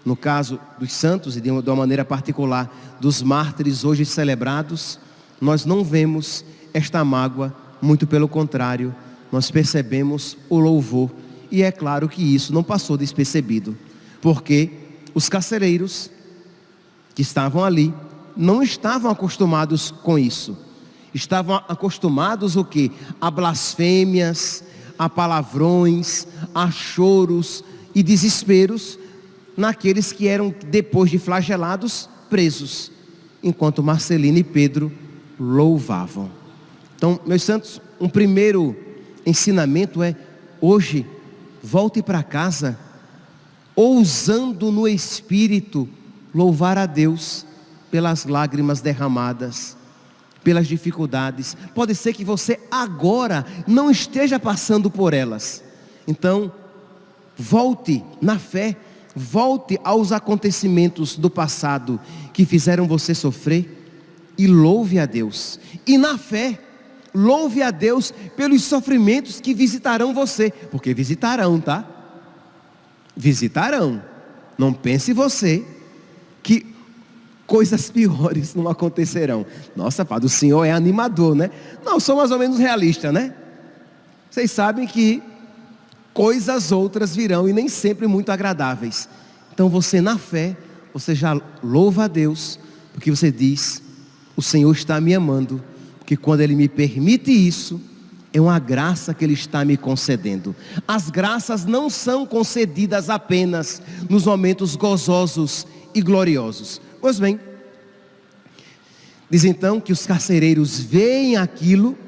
no 0.05 0.17
caso 0.17 0.61
dos 0.79 0.93
santos 0.93 1.37
e 1.37 1.41
de 1.41 1.51
uma 1.51 1.77
maneira 1.77 2.05
particular 2.05 2.99
dos 3.01 3.23
mártires 3.23 3.85
hoje 3.85 4.05
celebrados, 4.05 4.99
nós 5.41 5.65
não 5.65 5.83
vemos 5.83 6.45
esta 6.75 7.05
mágoa, 7.05 7.55
muito 7.81 8.07
pelo 8.07 8.29
contrário, 8.29 8.95
nós 9.33 9.51
percebemos 9.51 10.37
o 10.49 10.59
louvor. 10.59 11.11
E 11.51 11.63
é 11.63 11.73
claro 11.73 12.09
que 12.09 12.23
isso 12.23 12.53
não 12.53 12.63
passou 12.63 12.97
despercebido, 12.97 13.77
porque 14.21 14.71
os 15.15 15.29
carcereiros 15.29 16.11
que 17.15 17.23
estavam 17.23 17.65
ali 17.65 17.93
não 18.37 18.63
estavam 18.63 19.11
acostumados 19.11 19.91
com 19.91 20.19
isso. 20.19 20.57
Estavam 21.13 21.57
acostumados 21.69 22.55
o 22.55 22.65
que? 22.65 22.93
A 23.21 23.31
blasfêmias, 23.31 24.63
a 24.99 25.09
palavrões, 25.09 26.27
a 26.55 26.71
choros 26.71 27.65
e 27.95 28.03
desesperos 28.03 28.99
naqueles 29.57 30.13
que 30.13 30.29
eram 30.29 30.55
depois 30.69 31.11
de 31.11 31.19
flagelados 31.19 32.09
presos, 32.29 32.93
enquanto 33.43 33.83
Marcelino 33.83 34.39
e 34.39 34.45
Pedro 34.45 34.93
louvavam. 35.41 36.31
Então, 36.95 37.19
meus 37.27 37.43
santos, 37.43 37.81
um 37.99 38.11
primeiro 38.11 38.77
ensinamento 39.25 40.03
é 40.03 40.15
hoje 40.61 41.07
volte 41.63 42.03
para 42.03 42.23
casa 42.23 42.79
ousando 43.75 44.71
no 44.71 44.87
espírito 44.87 45.89
louvar 46.35 46.77
a 46.77 46.85
Deus 46.85 47.47
pelas 47.91 48.27
lágrimas 48.27 48.83
derramadas, 48.83 49.77
pelas 50.45 50.69
dificuldades. 50.69 51.57
Pode 51.75 51.95
ser 51.95 52.13
que 52.13 52.25
você 52.25 52.61
agora 52.71 53.47
não 53.67 53.91
esteja 53.91 54.39
passando 54.39 54.91
por 54.91 55.15
elas. 55.15 55.65
Então, 56.07 56.53
volte 57.37 58.05
na 58.21 58.39
fé, 58.39 58.77
volte 59.17 59.81
aos 59.83 60.13
acontecimentos 60.13 61.17
do 61.17 61.31
passado 61.31 61.99
que 62.35 62.45
fizeram 62.45 62.87
você 62.87 63.15
sofrer 63.15 63.80
e 64.37 64.47
louve 64.47 64.99
a 64.99 65.07
Deus. 65.07 65.59
E 65.87 65.97
na 65.99 66.19
fé, 66.19 66.59
louve 67.15 67.63
a 67.63 67.71
Deus 67.71 68.13
pelos 68.37 68.65
sofrimentos 68.65 69.41
que 69.41 69.55
visitarão 69.55 70.15
você, 70.15 70.51
porque 70.71 70.95
visitarão, 70.95 71.61
tá? 71.61 71.97
visitarão. 73.21 74.03
Não 74.57 74.73
pense 74.73 75.13
você 75.13 75.65
que 76.43 76.67
coisas 77.47 77.91
piores 77.91 78.55
não 78.55 78.69
acontecerão. 78.69 79.45
Nossa, 79.77 80.05
Padre, 80.05 80.27
o 80.27 80.31
Senhor 80.31 80.65
é 80.65 80.73
animador, 80.73 81.35
né? 81.35 81.51
Não, 81.85 82.01
sou 82.01 82.17
mais 82.17 82.31
ou 82.31 82.39
menos 82.39 82.59
realista, 82.59 83.13
né? 83.13 83.35
Vocês 84.31 84.51
sabem 84.51 84.87
que 84.87 85.23
coisas 86.15 86.73
outras 86.73 87.15
virão 87.15 87.49
e 87.49 87.53
nem 87.53 87.69
sempre 87.69 88.07
muito 88.07 88.31
agradáveis. 88.31 89.09
Então 89.53 89.69
você 89.69 90.01
na 90.01 90.17
fé, 90.17 90.57
você 90.93 91.15
já 91.15 91.39
louva 91.63 92.05
a 92.05 92.09
Deus, 92.09 92.59
porque 92.93 93.11
você 93.11 93.31
diz: 93.31 93.83
o 94.41 94.43
Senhor 94.43 94.73
está 94.73 94.99
me 95.03 95.15
amando, 95.15 95.63
porque 95.99 96.17
quando 96.17 96.41
Ele 96.41 96.55
me 96.55 96.67
permite 96.67 97.31
isso, 97.31 97.79
é 98.33 98.41
uma 98.41 98.59
graça 98.59 99.13
que 99.13 99.23
Ele 99.23 99.35
está 99.35 99.67
me 99.67 99.77
concedendo. 99.77 100.57
As 100.89 101.11
graças 101.11 101.67
não 101.67 101.91
são 101.91 102.25
concedidas 102.25 103.11
apenas 103.11 103.83
nos 104.09 104.25
momentos 104.25 104.77
gozosos 104.77 105.67
e 105.95 106.01
gloriosos. 106.01 106.81
Pois 107.03 107.21
bem, 107.21 107.39
diz 109.29 109.45
então 109.45 109.79
que 109.79 109.93
os 109.93 110.07
carcereiros 110.07 110.81
veem 110.81 111.37
aquilo, 111.37 111.99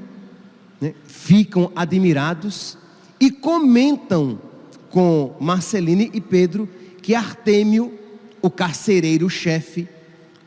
né, 0.81 0.95
ficam 1.05 1.71
admirados 1.77 2.79
e 3.21 3.31
comentam 3.31 4.40
com 4.88 5.37
Marceline 5.38 6.11
e 6.14 6.21
Pedro 6.21 6.66
que 7.03 7.14
Artêmio, 7.14 7.92
o 8.40 8.51
carcereiro-chefe, 8.51 9.87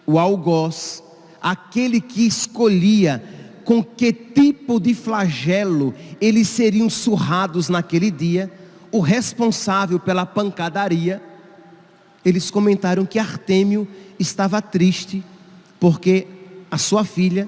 o 0.08 0.18
algoz, 0.18 1.04
aquele 1.46 2.02
que 2.02 2.26
escolhia 2.26 3.24
com 3.64 3.84
que 3.84 4.12
tipo 4.12 4.80
de 4.80 4.96
flagelo 4.96 5.94
eles 6.20 6.48
seriam 6.48 6.90
surrados 6.90 7.70
naquele 7.70 8.10
dia, 8.10 8.52
o 8.92 9.00
responsável 9.00 10.00
pela 10.00 10.26
pancadaria, 10.26 11.22
eles 12.24 12.50
comentaram 12.50 13.06
que 13.06 13.20
Artêmio 13.20 13.88
estava 14.18 14.60
triste 14.60 15.24
porque 15.80 16.26
a 16.72 16.80
sua 16.80 17.06
filha, 17.06 17.48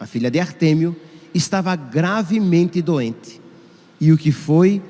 a 0.00 0.06
filha 0.06 0.28
de 0.28 0.40
Artêmio, 0.40 0.96
estava 1.32 1.76
gravemente 1.76 2.82
doente. 2.82 3.40
E 4.00 4.10
o 4.10 4.18
que 4.18 4.32
foi 4.32 4.82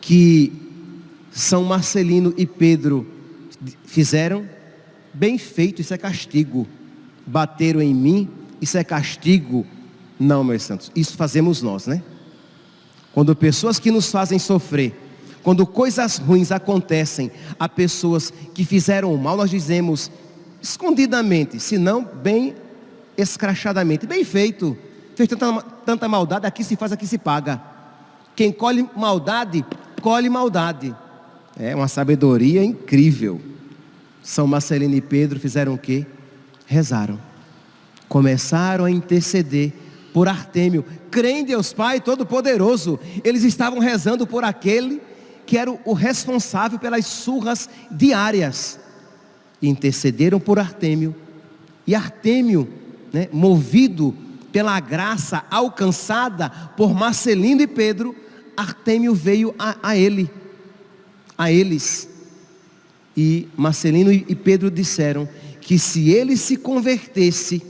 que 0.00 0.50
São 1.30 1.62
Marcelino 1.64 2.32
e 2.38 2.46
Pedro 2.46 3.06
fizeram? 3.84 4.48
Bem 5.12 5.36
feito, 5.36 5.82
isso 5.82 5.92
é 5.92 5.98
castigo. 5.98 6.66
Bateram 7.28 7.82
em 7.82 7.94
mim, 7.94 8.28
isso 8.60 8.78
é 8.78 8.82
castigo 8.82 9.66
não, 10.18 10.42
meus 10.42 10.62
santos, 10.62 10.90
isso 10.96 11.16
fazemos 11.16 11.62
nós, 11.62 11.86
né? 11.86 12.02
Quando 13.12 13.34
pessoas 13.36 13.78
que 13.78 13.90
nos 13.90 14.10
fazem 14.10 14.38
sofrer, 14.38 14.98
quando 15.42 15.64
coisas 15.66 16.18
ruins 16.18 16.50
acontecem 16.50 17.30
a 17.58 17.68
pessoas 17.68 18.32
que 18.54 18.64
fizeram 18.64 19.16
mal, 19.16 19.36
nós 19.36 19.50
dizemos 19.50 20.10
escondidamente, 20.60 21.60
se 21.60 21.78
não 21.78 22.04
bem 22.04 22.54
escrachadamente, 23.16 24.06
bem 24.06 24.24
feito. 24.24 24.76
Fez 25.14 25.28
tanta, 25.28 25.62
tanta 25.84 26.08
maldade, 26.08 26.46
aqui 26.46 26.62
se 26.62 26.76
faz, 26.76 26.92
aqui 26.92 27.06
se 27.06 27.18
paga. 27.18 27.60
Quem 28.36 28.52
colhe 28.52 28.88
maldade, 28.96 29.64
colhe 30.00 30.28
maldade. 30.28 30.94
É 31.58 31.74
uma 31.74 31.88
sabedoria 31.88 32.64
incrível. 32.64 33.40
São 34.22 34.46
Marcelino 34.46 34.94
e 34.94 35.00
Pedro 35.00 35.40
fizeram 35.40 35.74
o 35.74 35.78
quê? 35.78 36.06
Rezaram. 36.68 37.18
Começaram 38.08 38.84
a 38.84 38.90
interceder 38.90 39.72
por 40.12 40.28
Artêmio, 40.28 40.84
crê 41.10 41.30
em 41.30 41.44
Deus 41.44 41.72
Pai 41.72 42.00
Todo-Poderoso. 42.00 43.00
Eles 43.24 43.42
estavam 43.42 43.78
rezando 43.78 44.26
por 44.26 44.44
aquele 44.44 45.00
que 45.46 45.56
era 45.56 45.70
o 45.70 45.92
responsável 45.94 46.78
pelas 46.78 47.06
surras 47.06 47.70
diárias. 47.90 48.78
Intercederam 49.62 50.38
por 50.38 50.58
Artêmio. 50.58 51.16
E 51.86 51.94
Artêmio, 51.94 52.68
né, 53.10 53.28
movido 53.32 54.14
pela 54.52 54.78
graça 54.78 55.44
alcançada 55.50 56.50
por 56.76 56.92
Marcelino 56.94 57.62
e 57.62 57.66
Pedro, 57.66 58.14
Artêmio 58.54 59.14
veio 59.14 59.54
a, 59.58 59.76
a 59.82 59.96
ele, 59.96 60.30
a 61.36 61.50
eles. 61.50 62.10
E 63.16 63.48
Marcelino 63.56 64.12
e 64.12 64.34
Pedro 64.34 64.70
disseram 64.70 65.26
que 65.68 65.78
se 65.78 66.08
ele 66.08 66.34
se 66.34 66.56
convertesse, 66.56 67.62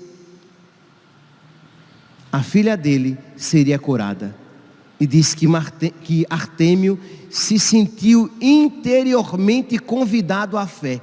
a 2.31 2.45
filha 2.45 2.77
dele 2.77 3.19
seria 3.37 3.77
curada. 3.77 4.37
E 5.01 5.05
diz 5.05 5.35
que, 5.35 5.49
Marte, 5.49 5.93
que 6.05 6.25
Artêmio 6.31 6.97
se 7.29 7.59
sentiu 7.59 8.31
interiormente 8.41 9.81
convidado 9.81 10.57
à 10.57 10.65
fé, 10.65 11.01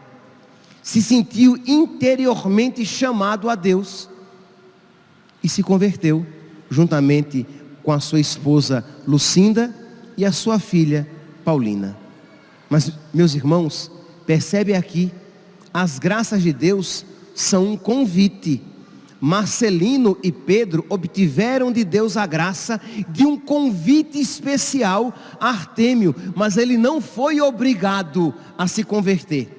se 0.82 1.02
sentiu 1.02 1.62
interiormente 1.68 2.86
chamado 2.86 3.50
a 3.50 3.56
Deus 3.56 4.10
e 5.44 5.50
se 5.50 5.62
converteu, 5.62 6.26
juntamente 6.70 7.46
com 7.84 7.92
a 7.92 8.00
sua 8.00 8.22
esposa 8.22 8.86
Lucinda 9.06 9.76
e 10.16 10.24
a 10.24 10.32
sua 10.32 10.60
filha 10.60 11.06
Paulina. 11.44 11.98
Mas, 12.70 12.90
meus 13.14 13.36
irmãos, 13.36 13.92
percebe 14.26 14.74
aqui, 14.74 15.12
as 15.76 16.00
graças 16.00 16.42
de 16.42 16.54
Deus 16.54 17.06
são 17.36 17.74
um 17.74 17.76
convite 17.76 18.62
Marcelino 19.20 20.18
e 20.24 20.32
Pedro 20.32 20.86
obtiveram 20.88 21.70
de 21.70 21.84
Deus 21.84 22.16
a 22.16 22.26
graça 22.26 22.80
de 23.10 23.26
um 23.26 23.38
convite 23.38 24.18
especial 24.18 25.14
a 25.38 25.50
Artêmio, 25.50 26.16
mas 26.34 26.56
ele 26.56 26.78
não 26.78 27.02
foi 27.02 27.42
obrigado 27.42 28.34
a 28.58 28.68
se 28.68 28.86
converter. 28.86 29.50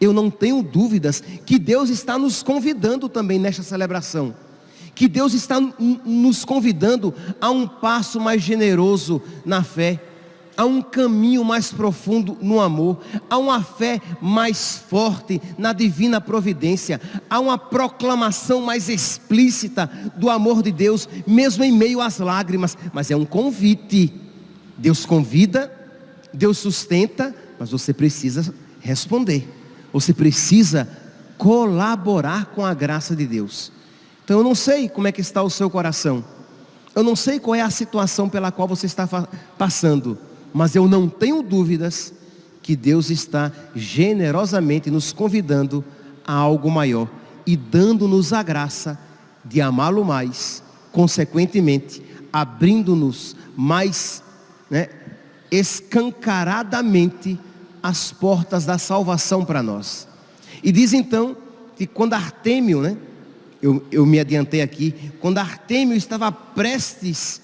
Eu 0.00 0.14
não 0.14 0.30
tenho 0.30 0.62
dúvidas 0.62 1.22
que 1.44 1.58
Deus 1.58 1.90
está 1.90 2.18
nos 2.18 2.42
convidando 2.42 3.06
também 3.06 3.38
nesta 3.38 3.62
celebração. 3.62 4.34
Que 4.94 5.06
Deus 5.06 5.34
está 5.34 5.60
nos 5.60 6.46
convidando 6.46 7.12
a 7.38 7.50
um 7.50 7.66
passo 7.66 8.18
mais 8.18 8.40
generoso 8.40 9.20
na 9.44 9.62
fé, 9.62 10.00
a 10.56 10.64
um 10.64 10.80
caminho 10.80 11.44
mais 11.44 11.70
profundo 11.70 12.36
no 12.40 12.60
amor, 12.60 12.98
a 13.28 13.36
uma 13.36 13.62
fé 13.62 14.00
mais 14.20 14.78
forte 14.88 15.40
na 15.58 15.72
divina 15.72 16.20
providência, 16.20 17.00
a 17.28 17.38
uma 17.38 17.58
proclamação 17.58 18.62
mais 18.62 18.88
explícita 18.88 19.90
do 20.16 20.30
amor 20.30 20.62
de 20.62 20.72
Deus, 20.72 21.08
mesmo 21.26 21.62
em 21.62 21.72
meio 21.72 22.00
às 22.00 22.18
lágrimas. 22.18 22.76
Mas 22.92 23.10
é 23.10 23.16
um 23.16 23.24
convite. 23.26 24.12
Deus 24.78 25.04
convida, 25.04 25.72
Deus 26.32 26.58
sustenta, 26.58 27.34
mas 27.58 27.70
você 27.70 27.92
precisa 27.92 28.54
responder. 28.80 29.48
Você 29.92 30.12
precisa 30.12 30.88
colaborar 31.38 32.46
com 32.46 32.64
a 32.64 32.74
graça 32.74 33.14
de 33.14 33.26
Deus. 33.26 33.72
Então 34.24 34.38
eu 34.38 34.44
não 34.44 34.54
sei 34.54 34.88
como 34.88 35.06
é 35.06 35.12
que 35.12 35.20
está 35.20 35.42
o 35.42 35.50
seu 35.50 35.70
coração. 35.70 36.24
Eu 36.94 37.02
não 37.02 37.14
sei 37.14 37.38
qual 37.38 37.54
é 37.54 37.60
a 37.60 37.68
situação 37.68 38.28
pela 38.28 38.50
qual 38.50 38.66
você 38.66 38.86
está 38.86 39.06
passando, 39.58 40.18
mas 40.56 40.74
eu 40.74 40.88
não 40.88 41.06
tenho 41.06 41.42
dúvidas 41.42 42.14
que 42.62 42.74
Deus 42.74 43.10
está 43.10 43.52
generosamente 43.74 44.90
nos 44.90 45.12
convidando 45.12 45.84
a 46.26 46.32
algo 46.32 46.70
maior 46.70 47.10
e 47.46 47.54
dando-nos 47.58 48.32
a 48.32 48.42
graça 48.42 48.98
de 49.44 49.60
amá-lo 49.60 50.02
mais, 50.02 50.62
consequentemente, 50.92 52.02
abrindo-nos 52.32 53.36
mais 53.54 54.22
né, 54.70 54.88
escancaradamente 55.50 57.38
as 57.82 58.10
portas 58.10 58.64
da 58.64 58.78
salvação 58.78 59.44
para 59.44 59.62
nós. 59.62 60.08
E 60.64 60.72
diz 60.72 60.94
então 60.94 61.36
que 61.76 61.86
quando 61.86 62.14
Artêmio, 62.14 62.80
né, 62.80 62.96
eu, 63.60 63.84
eu 63.92 64.06
me 64.06 64.18
adiantei 64.18 64.62
aqui, 64.62 64.94
quando 65.20 65.36
Artêmio 65.36 65.94
estava 65.94 66.32
prestes 66.32 67.42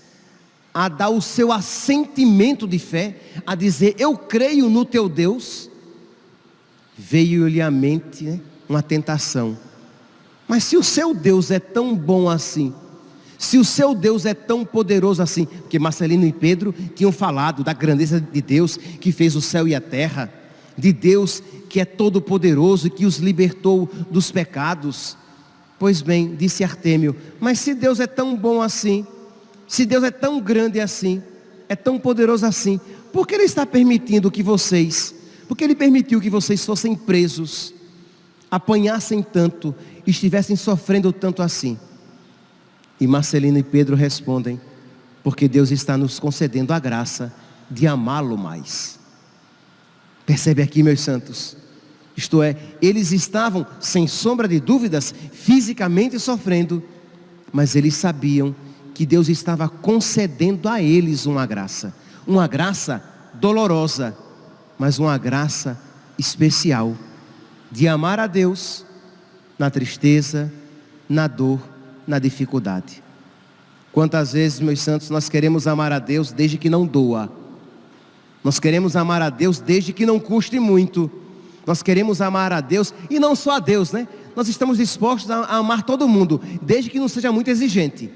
a 0.75 0.89
dar 0.89 1.11
o 1.11 1.21
seu 1.21 1.53
assentimento 1.53 2.67
de 2.67 2.79
fé, 2.79 3.17
a 3.47 3.55
dizer, 3.55 3.95
eu 3.99 4.17
creio 4.17 4.71
no 4.71 4.85
teu 4.85 5.09
Deus, 5.09 5.71
veio-lhe 6.97 7.61
à 7.61 7.71
mente 7.71 8.25
né, 8.25 8.41
uma 8.69 8.83
tentação. 8.83 9.57
Mas 10.49 10.65
se 10.65 10.77
o 10.77 10.83
seu 10.83 11.15
Deus 11.15 11.51
é 11.51 11.59
tão 11.59 11.95
bom 11.95 12.29
assim, 12.29 12.75
se 13.39 13.59
o 13.59 13.65
seu 13.65 13.95
Deus 13.95 14.25
é 14.25 14.35
tão 14.35 14.65
poderoso 14.65 15.21
assim, 15.21 15.45
porque 15.45 15.79
Marcelino 15.79 16.25
e 16.25 16.33
Pedro 16.33 16.73
tinham 16.95 17.11
falado 17.11 17.65
da 17.65 17.73
grandeza 17.73 18.21
de 18.21 18.41
Deus 18.41 18.77
que 18.77 19.11
fez 19.11 19.35
o 19.35 19.41
céu 19.41 19.67
e 19.67 19.75
a 19.75 19.81
terra, 19.81 20.33
de 20.79 20.93
Deus 20.93 21.43
que 21.69 21.81
é 21.81 21.85
todo 21.85 22.23
poderoso 22.23 22.87
e 22.87 22.91
que 22.91 23.05
os 23.05 23.17
libertou 23.17 23.91
dos 24.11 24.31
pecados. 24.31 25.17
Pois 25.79 26.01
bem, 26.01 26.37
disse 26.37 26.63
Artêmio, 26.63 27.17
mas 27.41 27.59
se 27.59 27.75
Deus 27.75 27.99
é 27.99 28.07
tão 28.07 28.37
bom 28.37 28.63
assim, 28.63 29.05
se 29.73 29.87
Deus 29.87 30.05
é 30.05 30.11
tão 30.11 30.39
grande 30.39 30.81
assim, 30.81 31.23
é 31.67 31.75
tão 31.75 31.99
poderoso 31.99 32.45
assim, 32.45 32.79
por 33.11 33.27
que 33.27 33.35
Ele 33.35 33.45
está 33.45 33.65
permitindo 33.65 34.31
que 34.31 34.43
vocês, 34.43 35.15
porque 35.49 35.65
Ele 35.65 35.75
permitiu 35.75 36.21
que 36.21 36.29
vocês 36.29 36.63
fossem 36.63 36.95
presos, 36.95 37.73
apanhassem 38.51 39.23
tanto, 39.23 39.75
estivessem 40.07 40.57
sofrendo 40.57 41.11
tanto 41.11 41.41
assim? 41.41 41.79
E 43.01 43.07
Marcelino 43.07 43.57
e 43.57 43.63
Pedro 43.63 43.97
respondem: 43.97 44.61
porque 45.25 45.49
Deus 45.49 45.71
está 45.71 45.97
nos 45.97 46.21
concedendo 46.21 46.75
a 46.75 46.79
graça 46.79 47.35
de 47.71 47.87
amá-lo 47.87 48.37
mais. 48.37 49.01
Percebe 50.27 50.61
aqui, 50.61 50.83
meus 50.83 51.01
santos? 51.01 51.57
Isto 52.15 52.43
é, 52.43 52.59
eles 52.83 53.11
estavam, 53.11 53.67
sem 53.81 54.07
sombra 54.07 54.47
de 54.47 54.61
dúvidas, 54.61 55.15
fisicamente 55.33 56.19
sofrendo, 56.19 56.83
mas 57.51 57.75
eles 57.75 57.95
sabiam 57.95 58.55
que 58.95 59.07
Deus 59.07 59.29
estava 59.29 59.69
concedendo 59.69 60.69
a 60.69 60.83
eles 60.83 61.27
uma 61.27 61.47
graça, 61.47 61.95
uma 62.27 62.47
graça 62.47 63.03
dolorosa, 63.35 64.17
mas 64.79 64.99
uma 64.99 65.17
graça 65.19 65.79
especial, 66.19 66.95
de 67.71 67.89
amar 67.89 68.21
a 68.21 68.27
Deus 68.27 68.85
na 69.59 69.71
tristeza, 69.71 70.53
na 71.09 71.27
dor 71.27 71.61
na 72.07 72.19
dificuldade. 72.19 73.03
Quantas 73.93 74.33
vezes, 74.33 74.61
meus 74.61 74.81
santos, 74.81 75.11
nós 75.11 75.29
queremos 75.29 75.67
amar 75.67 75.93
a 75.93 75.99
Deus 75.99 76.33
desde 76.33 76.57
que 76.59 76.71
não 76.71 76.87
doa. 76.87 77.31
Nós 78.43 78.59
queremos 78.59 78.97
amar 78.97 79.23
a 79.23 79.31
Deus 79.31 79.61
desde 79.61 79.93
que 79.93 80.07
não 80.07 80.19
custe 80.19 80.59
muito. 80.59 81.11
Nós 81.67 81.83
queremos 81.83 82.21
amar 82.21 82.53
a 82.53 82.61
Deus 82.61 82.93
e 83.11 83.21
não 83.21 83.37
só 83.37 83.57
a 83.57 83.59
Deus, 83.59 83.93
né? 83.93 84.09
Nós 84.35 84.49
estamos 84.49 84.79
dispostos 84.79 85.31
a 85.31 85.45
amar 85.57 85.83
todo 85.83 86.09
mundo, 86.09 86.41
desde 86.63 86.91
que 86.91 86.99
não 86.99 87.07
seja 87.07 87.31
muito 87.31 87.49
exigente. 87.49 88.11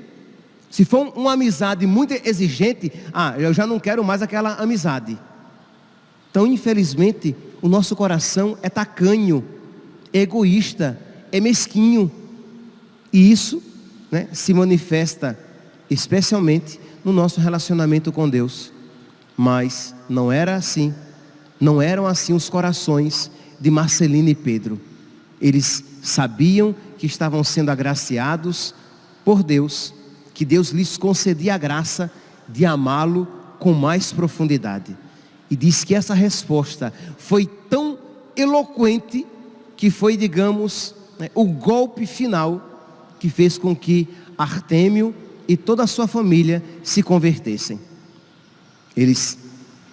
Se 0.70 0.84
for 0.84 1.12
uma 1.16 1.32
amizade 1.32 1.86
muito 1.86 2.12
exigente, 2.12 2.92
ah, 3.12 3.34
eu 3.38 3.52
já 3.52 3.66
não 3.66 3.78
quero 3.78 4.04
mais 4.04 4.22
aquela 4.22 4.54
amizade. 4.54 5.18
Então, 6.30 6.46
infelizmente, 6.46 7.34
o 7.62 7.68
nosso 7.68 7.96
coração 7.96 8.58
é 8.62 8.68
tacanho, 8.68 9.44
egoísta, 10.12 11.00
é 11.32 11.40
mesquinho. 11.40 12.10
E 13.12 13.30
isso 13.32 13.62
né, 14.10 14.28
se 14.32 14.52
manifesta 14.52 15.38
especialmente 15.88 16.78
no 17.04 17.12
nosso 17.12 17.40
relacionamento 17.40 18.12
com 18.12 18.28
Deus. 18.28 18.72
Mas 19.36 19.94
não 20.08 20.30
era 20.30 20.56
assim, 20.56 20.94
não 21.60 21.80
eram 21.80 22.06
assim 22.06 22.32
os 22.32 22.48
corações 22.48 23.30
de 23.60 23.70
Marcelino 23.70 24.28
e 24.28 24.34
Pedro. 24.34 24.80
Eles 25.40 25.84
sabiam 26.02 26.74
que 26.98 27.06
estavam 27.06 27.42
sendo 27.44 27.70
agraciados 27.70 28.74
por 29.24 29.42
Deus, 29.42 29.94
que 30.36 30.44
Deus 30.44 30.68
lhes 30.68 30.98
concedia 30.98 31.54
a 31.54 31.58
graça 31.58 32.12
de 32.46 32.66
amá-lo 32.66 33.26
com 33.58 33.72
mais 33.72 34.12
profundidade. 34.12 34.94
E 35.50 35.56
diz 35.56 35.82
que 35.82 35.94
essa 35.94 36.12
resposta 36.12 36.92
foi 37.16 37.46
tão 37.46 37.96
eloquente 38.36 39.26
que 39.78 39.90
foi, 39.90 40.14
digamos, 40.14 40.94
né, 41.18 41.30
o 41.34 41.46
golpe 41.46 42.04
final 42.04 43.14
que 43.18 43.30
fez 43.30 43.56
com 43.56 43.74
que 43.74 44.06
Artêmio 44.36 45.14
e 45.48 45.56
toda 45.56 45.84
a 45.84 45.86
sua 45.86 46.06
família 46.06 46.62
se 46.82 47.02
convertessem. 47.02 47.80
Eles, 48.94 49.38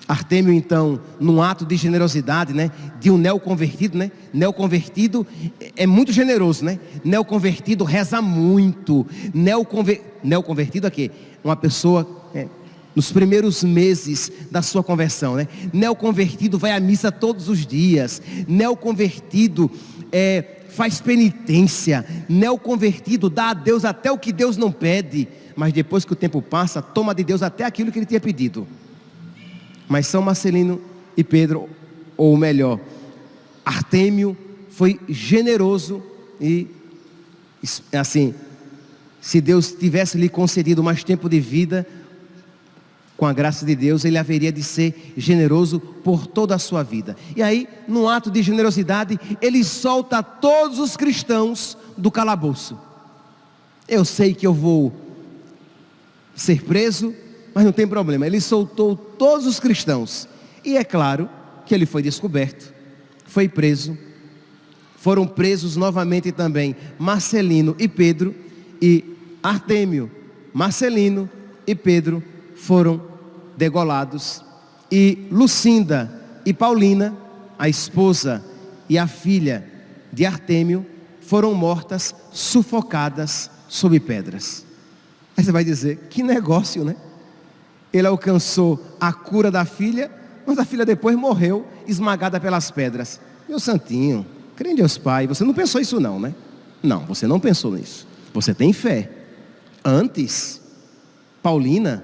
Artêmio 0.08 0.52
então, 0.52 1.00
num 1.18 1.42
ato 1.42 1.66
de 1.66 1.78
generosidade, 1.78 2.54
né, 2.54 2.72
de 3.00 3.10
um 3.10 3.18
neoconvertido, 3.18 3.98
né, 3.98 4.12
neoconvertido 4.34 5.26
é 5.78 5.88
muito 5.88 6.12
generoso, 6.12 6.66
né, 6.66 6.78
neoconvertido 7.06 7.86
reza 7.86 8.22
muito, 8.22 9.08
Neoconver, 9.34 10.02
neoconvertido 10.22 10.88
aqui, 10.88 11.10
uma 11.42 11.56
pessoa 11.56 12.06
é, 12.36 12.48
nos 12.94 13.14
primeiros 13.14 13.64
meses 13.64 14.30
da 14.52 14.62
sua 14.62 14.84
conversão, 14.84 15.36
né, 15.36 15.48
neoconvertido 15.72 16.60
vai 16.60 16.74
à 16.74 16.80
missa 16.82 17.10
todos 17.10 17.48
os 17.48 17.66
dias, 17.66 18.22
neoconvertido 18.46 19.72
é, 20.12 20.44
faz 20.68 21.00
penitência, 21.00 22.06
neoconvertido, 22.28 23.30
dá 23.30 23.52
a 23.52 23.54
Deus 23.54 23.86
até 23.86 24.12
o 24.12 24.18
que 24.18 24.34
Deus 24.34 24.58
não 24.58 24.70
pede, 24.70 25.30
mas 25.56 25.72
depois 25.72 26.04
que 26.04 26.12
o 26.12 26.16
tempo 26.16 26.42
passa, 26.42 26.82
toma 26.82 27.16
de 27.16 27.24
Deus 27.24 27.42
até 27.42 27.64
aquilo 27.64 27.90
que 27.90 28.00
ele 28.00 28.06
tinha 28.06 28.20
pedido. 28.20 28.68
Mas 29.94 30.08
São 30.08 30.24
Marcelino 30.24 30.82
e 31.16 31.24
Pedro, 31.24 31.70
ou 32.18 32.36
melhor, 32.36 32.80
Artêmio 33.64 34.36
foi 34.72 35.00
generoso 35.08 36.02
e 36.42 36.68
assim, 37.96 38.34
se 39.22 39.40
Deus 39.40 39.72
tivesse 39.72 40.18
lhe 40.18 40.28
concedido 40.28 40.82
mais 40.82 41.04
tempo 41.04 41.30
de 41.30 41.40
vida, 41.40 41.88
com 43.16 43.28
a 43.28 43.34
graça 43.34 43.68
de 43.68 43.76
Deus, 43.76 44.04
ele 44.04 44.18
haveria 44.18 44.52
de 44.52 44.64
ser 44.64 45.14
generoso 45.16 45.80
por 45.80 46.26
toda 46.26 46.56
a 46.56 46.60
sua 46.60 46.82
vida. 46.82 47.16
E 47.36 47.44
aí, 47.44 47.70
num 47.88 48.10
ato 48.10 48.32
de 48.32 48.42
generosidade, 48.42 49.20
ele 49.40 49.64
solta 49.64 50.24
todos 50.24 50.80
os 50.80 50.98
cristãos 50.98 51.78
do 51.96 52.10
calabouço. 52.10 52.80
Eu 53.88 54.04
sei 54.04 54.34
que 54.34 54.48
eu 54.48 54.56
vou 54.56 54.92
ser 56.36 56.64
preso, 56.64 57.14
mas 57.54 57.66
não 57.66 57.72
tem 57.72 57.88
problema. 57.88 58.26
Ele 58.26 58.42
soltou 58.42 58.96
todos 58.96 59.46
os 59.46 59.60
cristãos. 59.60 60.28
E 60.64 60.78
é 60.78 60.84
claro 60.84 61.30
que 61.66 61.74
ele 61.74 61.86
foi 61.86 62.02
descoberto, 62.02 62.74
foi 63.26 63.48
preso. 63.48 63.98
Foram 64.98 65.28
presos 65.28 65.76
novamente 65.76 66.32
também 66.32 66.76
Marcelino 66.98 67.76
e 67.78 67.88
Pedro 67.88 68.34
e 68.82 69.04
Artêmio, 69.42 70.10
Marcelino 70.54 71.30
e 71.68 71.76
Pedro 71.76 72.24
foram 72.56 73.02
degolados 73.58 74.44
e 74.90 75.28
Lucinda 75.32 76.22
e 76.46 76.54
Paulina, 76.54 77.18
a 77.58 77.68
esposa 77.68 78.44
e 78.88 78.98
a 78.98 79.08
filha 79.08 79.68
de 80.12 80.26
Artêmio, 80.26 80.86
foram 81.20 81.54
mortas 81.54 82.14
sufocadas 82.32 83.50
sob 83.68 84.00
pedras. 84.00 84.66
Aí 85.36 85.44
você 85.44 85.52
vai 85.52 85.64
dizer, 85.64 86.08
que 86.10 86.22
negócio, 86.22 86.84
né? 86.84 86.96
Ele 87.94 88.08
alcançou 88.08 88.84
a 89.00 89.14
cura 89.14 89.50
da 89.50 89.64
filha, 89.64 90.12
mas 90.46 90.58
a 90.58 90.66
filha 90.66 90.86
depois 90.86 91.16
morreu 91.16 91.66
esmagada 91.88 92.40
pelas 92.40 92.72
pedras. 92.72 93.22
Meu 93.48 93.60
santinho, 93.60 94.26
Crê 94.56 94.72
em 94.72 94.76
Deus 94.76 94.98
Pai. 94.98 95.28
Você 95.28 95.44
não 95.44 95.54
pensou 95.54 95.82
isso 95.82 96.00
não, 96.00 96.20
né? 96.20 96.34
Não, 96.82 97.06
você 97.06 97.26
não 97.26 97.40
pensou 97.40 97.72
nisso. 97.72 98.08
Você 98.34 98.54
tem 98.54 98.72
fé. 98.74 99.10
Antes, 99.84 100.62
Paulina 101.42 102.04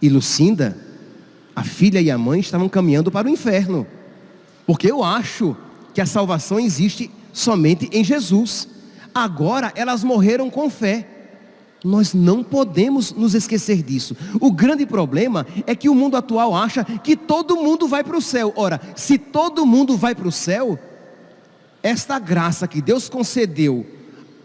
e 0.00 0.08
Lucinda, 0.08 0.76
a 1.54 1.62
filha 1.62 2.00
e 2.00 2.10
a 2.10 2.18
mãe, 2.18 2.40
estavam 2.40 2.68
caminhando 2.68 3.10
para 3.10 3.28
o 3.28 3.30
inferno. 3.30 3.86
Porque 4.66 4.90
eu 4.90 5.02
acho 5.02 5.56
que 5.94 6.00
a 6.00 6.06
salvação 6.06 6.58
existe 6.58 7.10
somente 7.32 7.88
em 7.92 8.02
Jesus. 8.02 8.68
Agora 9.14 9.72
elas 9.76 10.02
morreram 10.02 10.50
com 10.50 10.68
fé. 10.68 11.06
Nós 11.84 12.14
não 12.14 12.44
podemos 12.44 13.12
nos 13.12 13.34
esquecer 13.34 13.82
disso. 13.82 14.16
O 14.40 14.52
grande 14.52 14.86
problema 14.86 15.46
é 15.66 15.74
que 15.74 15.88
o 15.88 15.94
mundo 15.94 16.16
atual 16.16 16.54
acha 16.54 16.84
que 16.84 17.16
todo 17.16 17.56
mundo 17.56 17.88
vai 17.88 18.04
para 18.04 18.16
o 18.16 18.22
céu. 18.22 18.52
Ora, 18.56 18.80
se 18.94 19.18
todo 19.18 19.66
mundo 19.66 19.96
vai 19.96 20.14
para 20.14 20.28
o 20.28 20.32
céu, 20.32 20.78
esta 21.82 22.18
graça 22.18 22.68
que 22.68 22.80
Deus 22.80 23.08
concedeu 23.08 23.84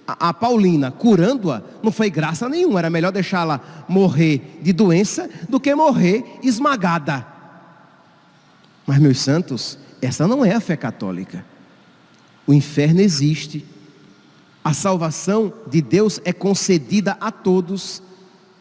a, 0.07 0.33
Paulina, 0.33 0.89
curando-a, 0.89 1.61
não 1.83 1.91
foi 1.91 2.09
graça 2.09 2.47
nenhuma. 2.47 2.79
Era 2.79 2.89
melhor 2.89 3.11
deixá-la 3.11 3.85
morrer 3.87 4.59
de 4.61 4.71
doença 4.71 5.29
do 5.49 5.59
que 5.59 5.75
morrer 5.75 6.39
esmagada. 6.41 7.27
Mas, 8.85 8.99
meus 8.99 9.19
santos, 9.19 9.77
essa 10.01 10.25
não 10.25 10.45
é 10.45 10.53
a 10.53 10.61
fé 10.61 10.77
católica. 10.77 11.45
O 12.47 12.53
inferno 12.53 13.01
existe. 13.01 13.65
A 14.67 14.73
salvação 14.73 15.53
de 15.71 15.81
Deus 15.81 16.19
é 16.25 16.33
concedida 16.33 17.15
a 17.21 17.31
todos, 17.31 18.03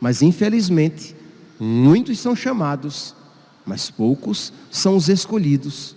mas 0.01 0.23
infelizmente, 0.23 1.17
muitos 1.59 2.21
são 2.21 2.37
chamados, 2.37 3.13
mas 3.67 3.91
poucos 3.91 4.53
são 4.71 4.95
os 4.95 5.09
escolhidos. 5.09 5.97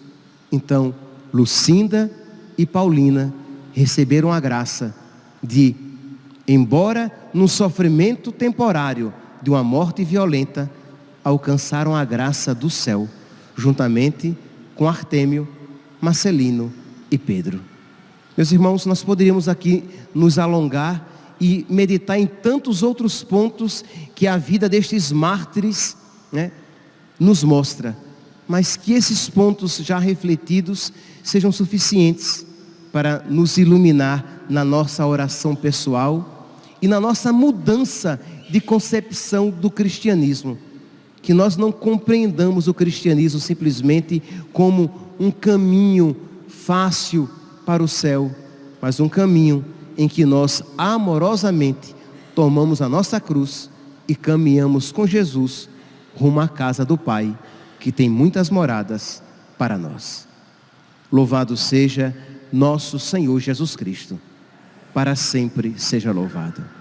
Então, 0.51 0.95
Lucinda 1.31 2.09
e 2.57 2.65
Paulina 2.65 3.31
receberam 3.71 4.33
a 4.33 4.39
graça 4.39 4.95
de, 5.43 5.75
embora 6.47 7.11
no 7.31 7.47
sofrimento 7.47 8.31
temporário 8.31 9.13
de 9.43 9.51
uma 9.51 9.63
morte 9.63 10.03
violenta, 10.03 10.71
alcançaram 11.23 11.95
a 11.95 12.03
graça 12.03 12.55
do 12.55 12.67
céu, 12.67 13.07
juntamente 13.55 14.35
com 14.73 14.89
Artêmio, 14.89 15.47
Marcelino 16.01 16.73
e 17.11 17.17
Pedro. 17.19 17.68
Meus 18.39 18.53
irmãos, 18.53 18.85
nós 18.85 19.03
poderíamos 19.03 19.49
aqui 19.49 19.83
nos 20.15 20.39
alongar 20.39 21.35
e 21.41 21.65
meditar 21.69 22.17
em 22.17 22.25
tantos 22.25 22.81
outros 22.81 23.21
pontos 23.21 23.83
que 24.15 24.27
a 24.27 24.37
vida 24.37 24.69
destes 24.69 25.11
mártires 25.11 25.97
né, 26.31 26.49
nos 27.19 27.43
mostra, 27.43 27.97
mas 28.47 28.77
que 28.77 28.93
esses 28.93 29.29
pontos 29.29 29.75
já 29.79 29.99
refletidos 29.99 30.93
sejam 31.21 31.51
suficientes 31.51 32.45
para 32.93 33.25
nos 33.27 33.57
iluminar 33.57 34.45
na 34.49 34.63
nossa 34.63 35.05
oração 35.05 35.53
pessoal 35.53 36.57
e 36.81 36.87
na 36.87 36.97
nossa 36.97 37.33
mudança 37.33 38.21
de 38.49 38.61
concepção 38.61 39.49
do 39.49 39.69
cristianismo. 39.69 40.57
Que 41.21 41.33
nós 41.33 41.57
não 41.57 41.73
compreendamos 41.73 42.69
o 42.69 42.73
cristianismo 42.73 43.41
simplesmente 43.41 44.23
como 44.53 44.89
um 45.19 45.29
caminho 45.29 46.15
fácil 46.47 47.29
para 47.69 47.83
o 47.83 47.87
céu, 47.87 48.35
mas 48.81 48.99
um 48.99 49.07
caminho 49.07 49.63
em 49.95 50.07
que 50.07 50.25
nós 50.25 50.63
amorosamente 50.75 51.95
tomamos 52.33 52.81
a 52.81 52.89
nossa 52.89 53.21
cruz 53.21 53.69
e 54.07 54.15
caminhamos 54.15 54.91
com 54.91 55.05
Jesus 55.05 55.69
rumo 56.15 56.39
à 56.39 56.47
casa 56.47 56.83
do 56.83 56.97
Pai, 56.97 57.37
que 57.79 57.91
tem 57.91 58.09
muitas 58.09 58.49
moradas 58.49 59.21
para 59.55 59.77
nós. 59.77 60.27
Louvado 61.11 61.55
seja 61.55 62.17
nosso 62.51 62.97
Senhor 62.97 63.39
Jesus 63.39 63.75
Cristo, 63.75 64.19
para 64.91 65.15
sempre 65.15 65.75
seja 65.77 66.11
louvado. 66.11 66.78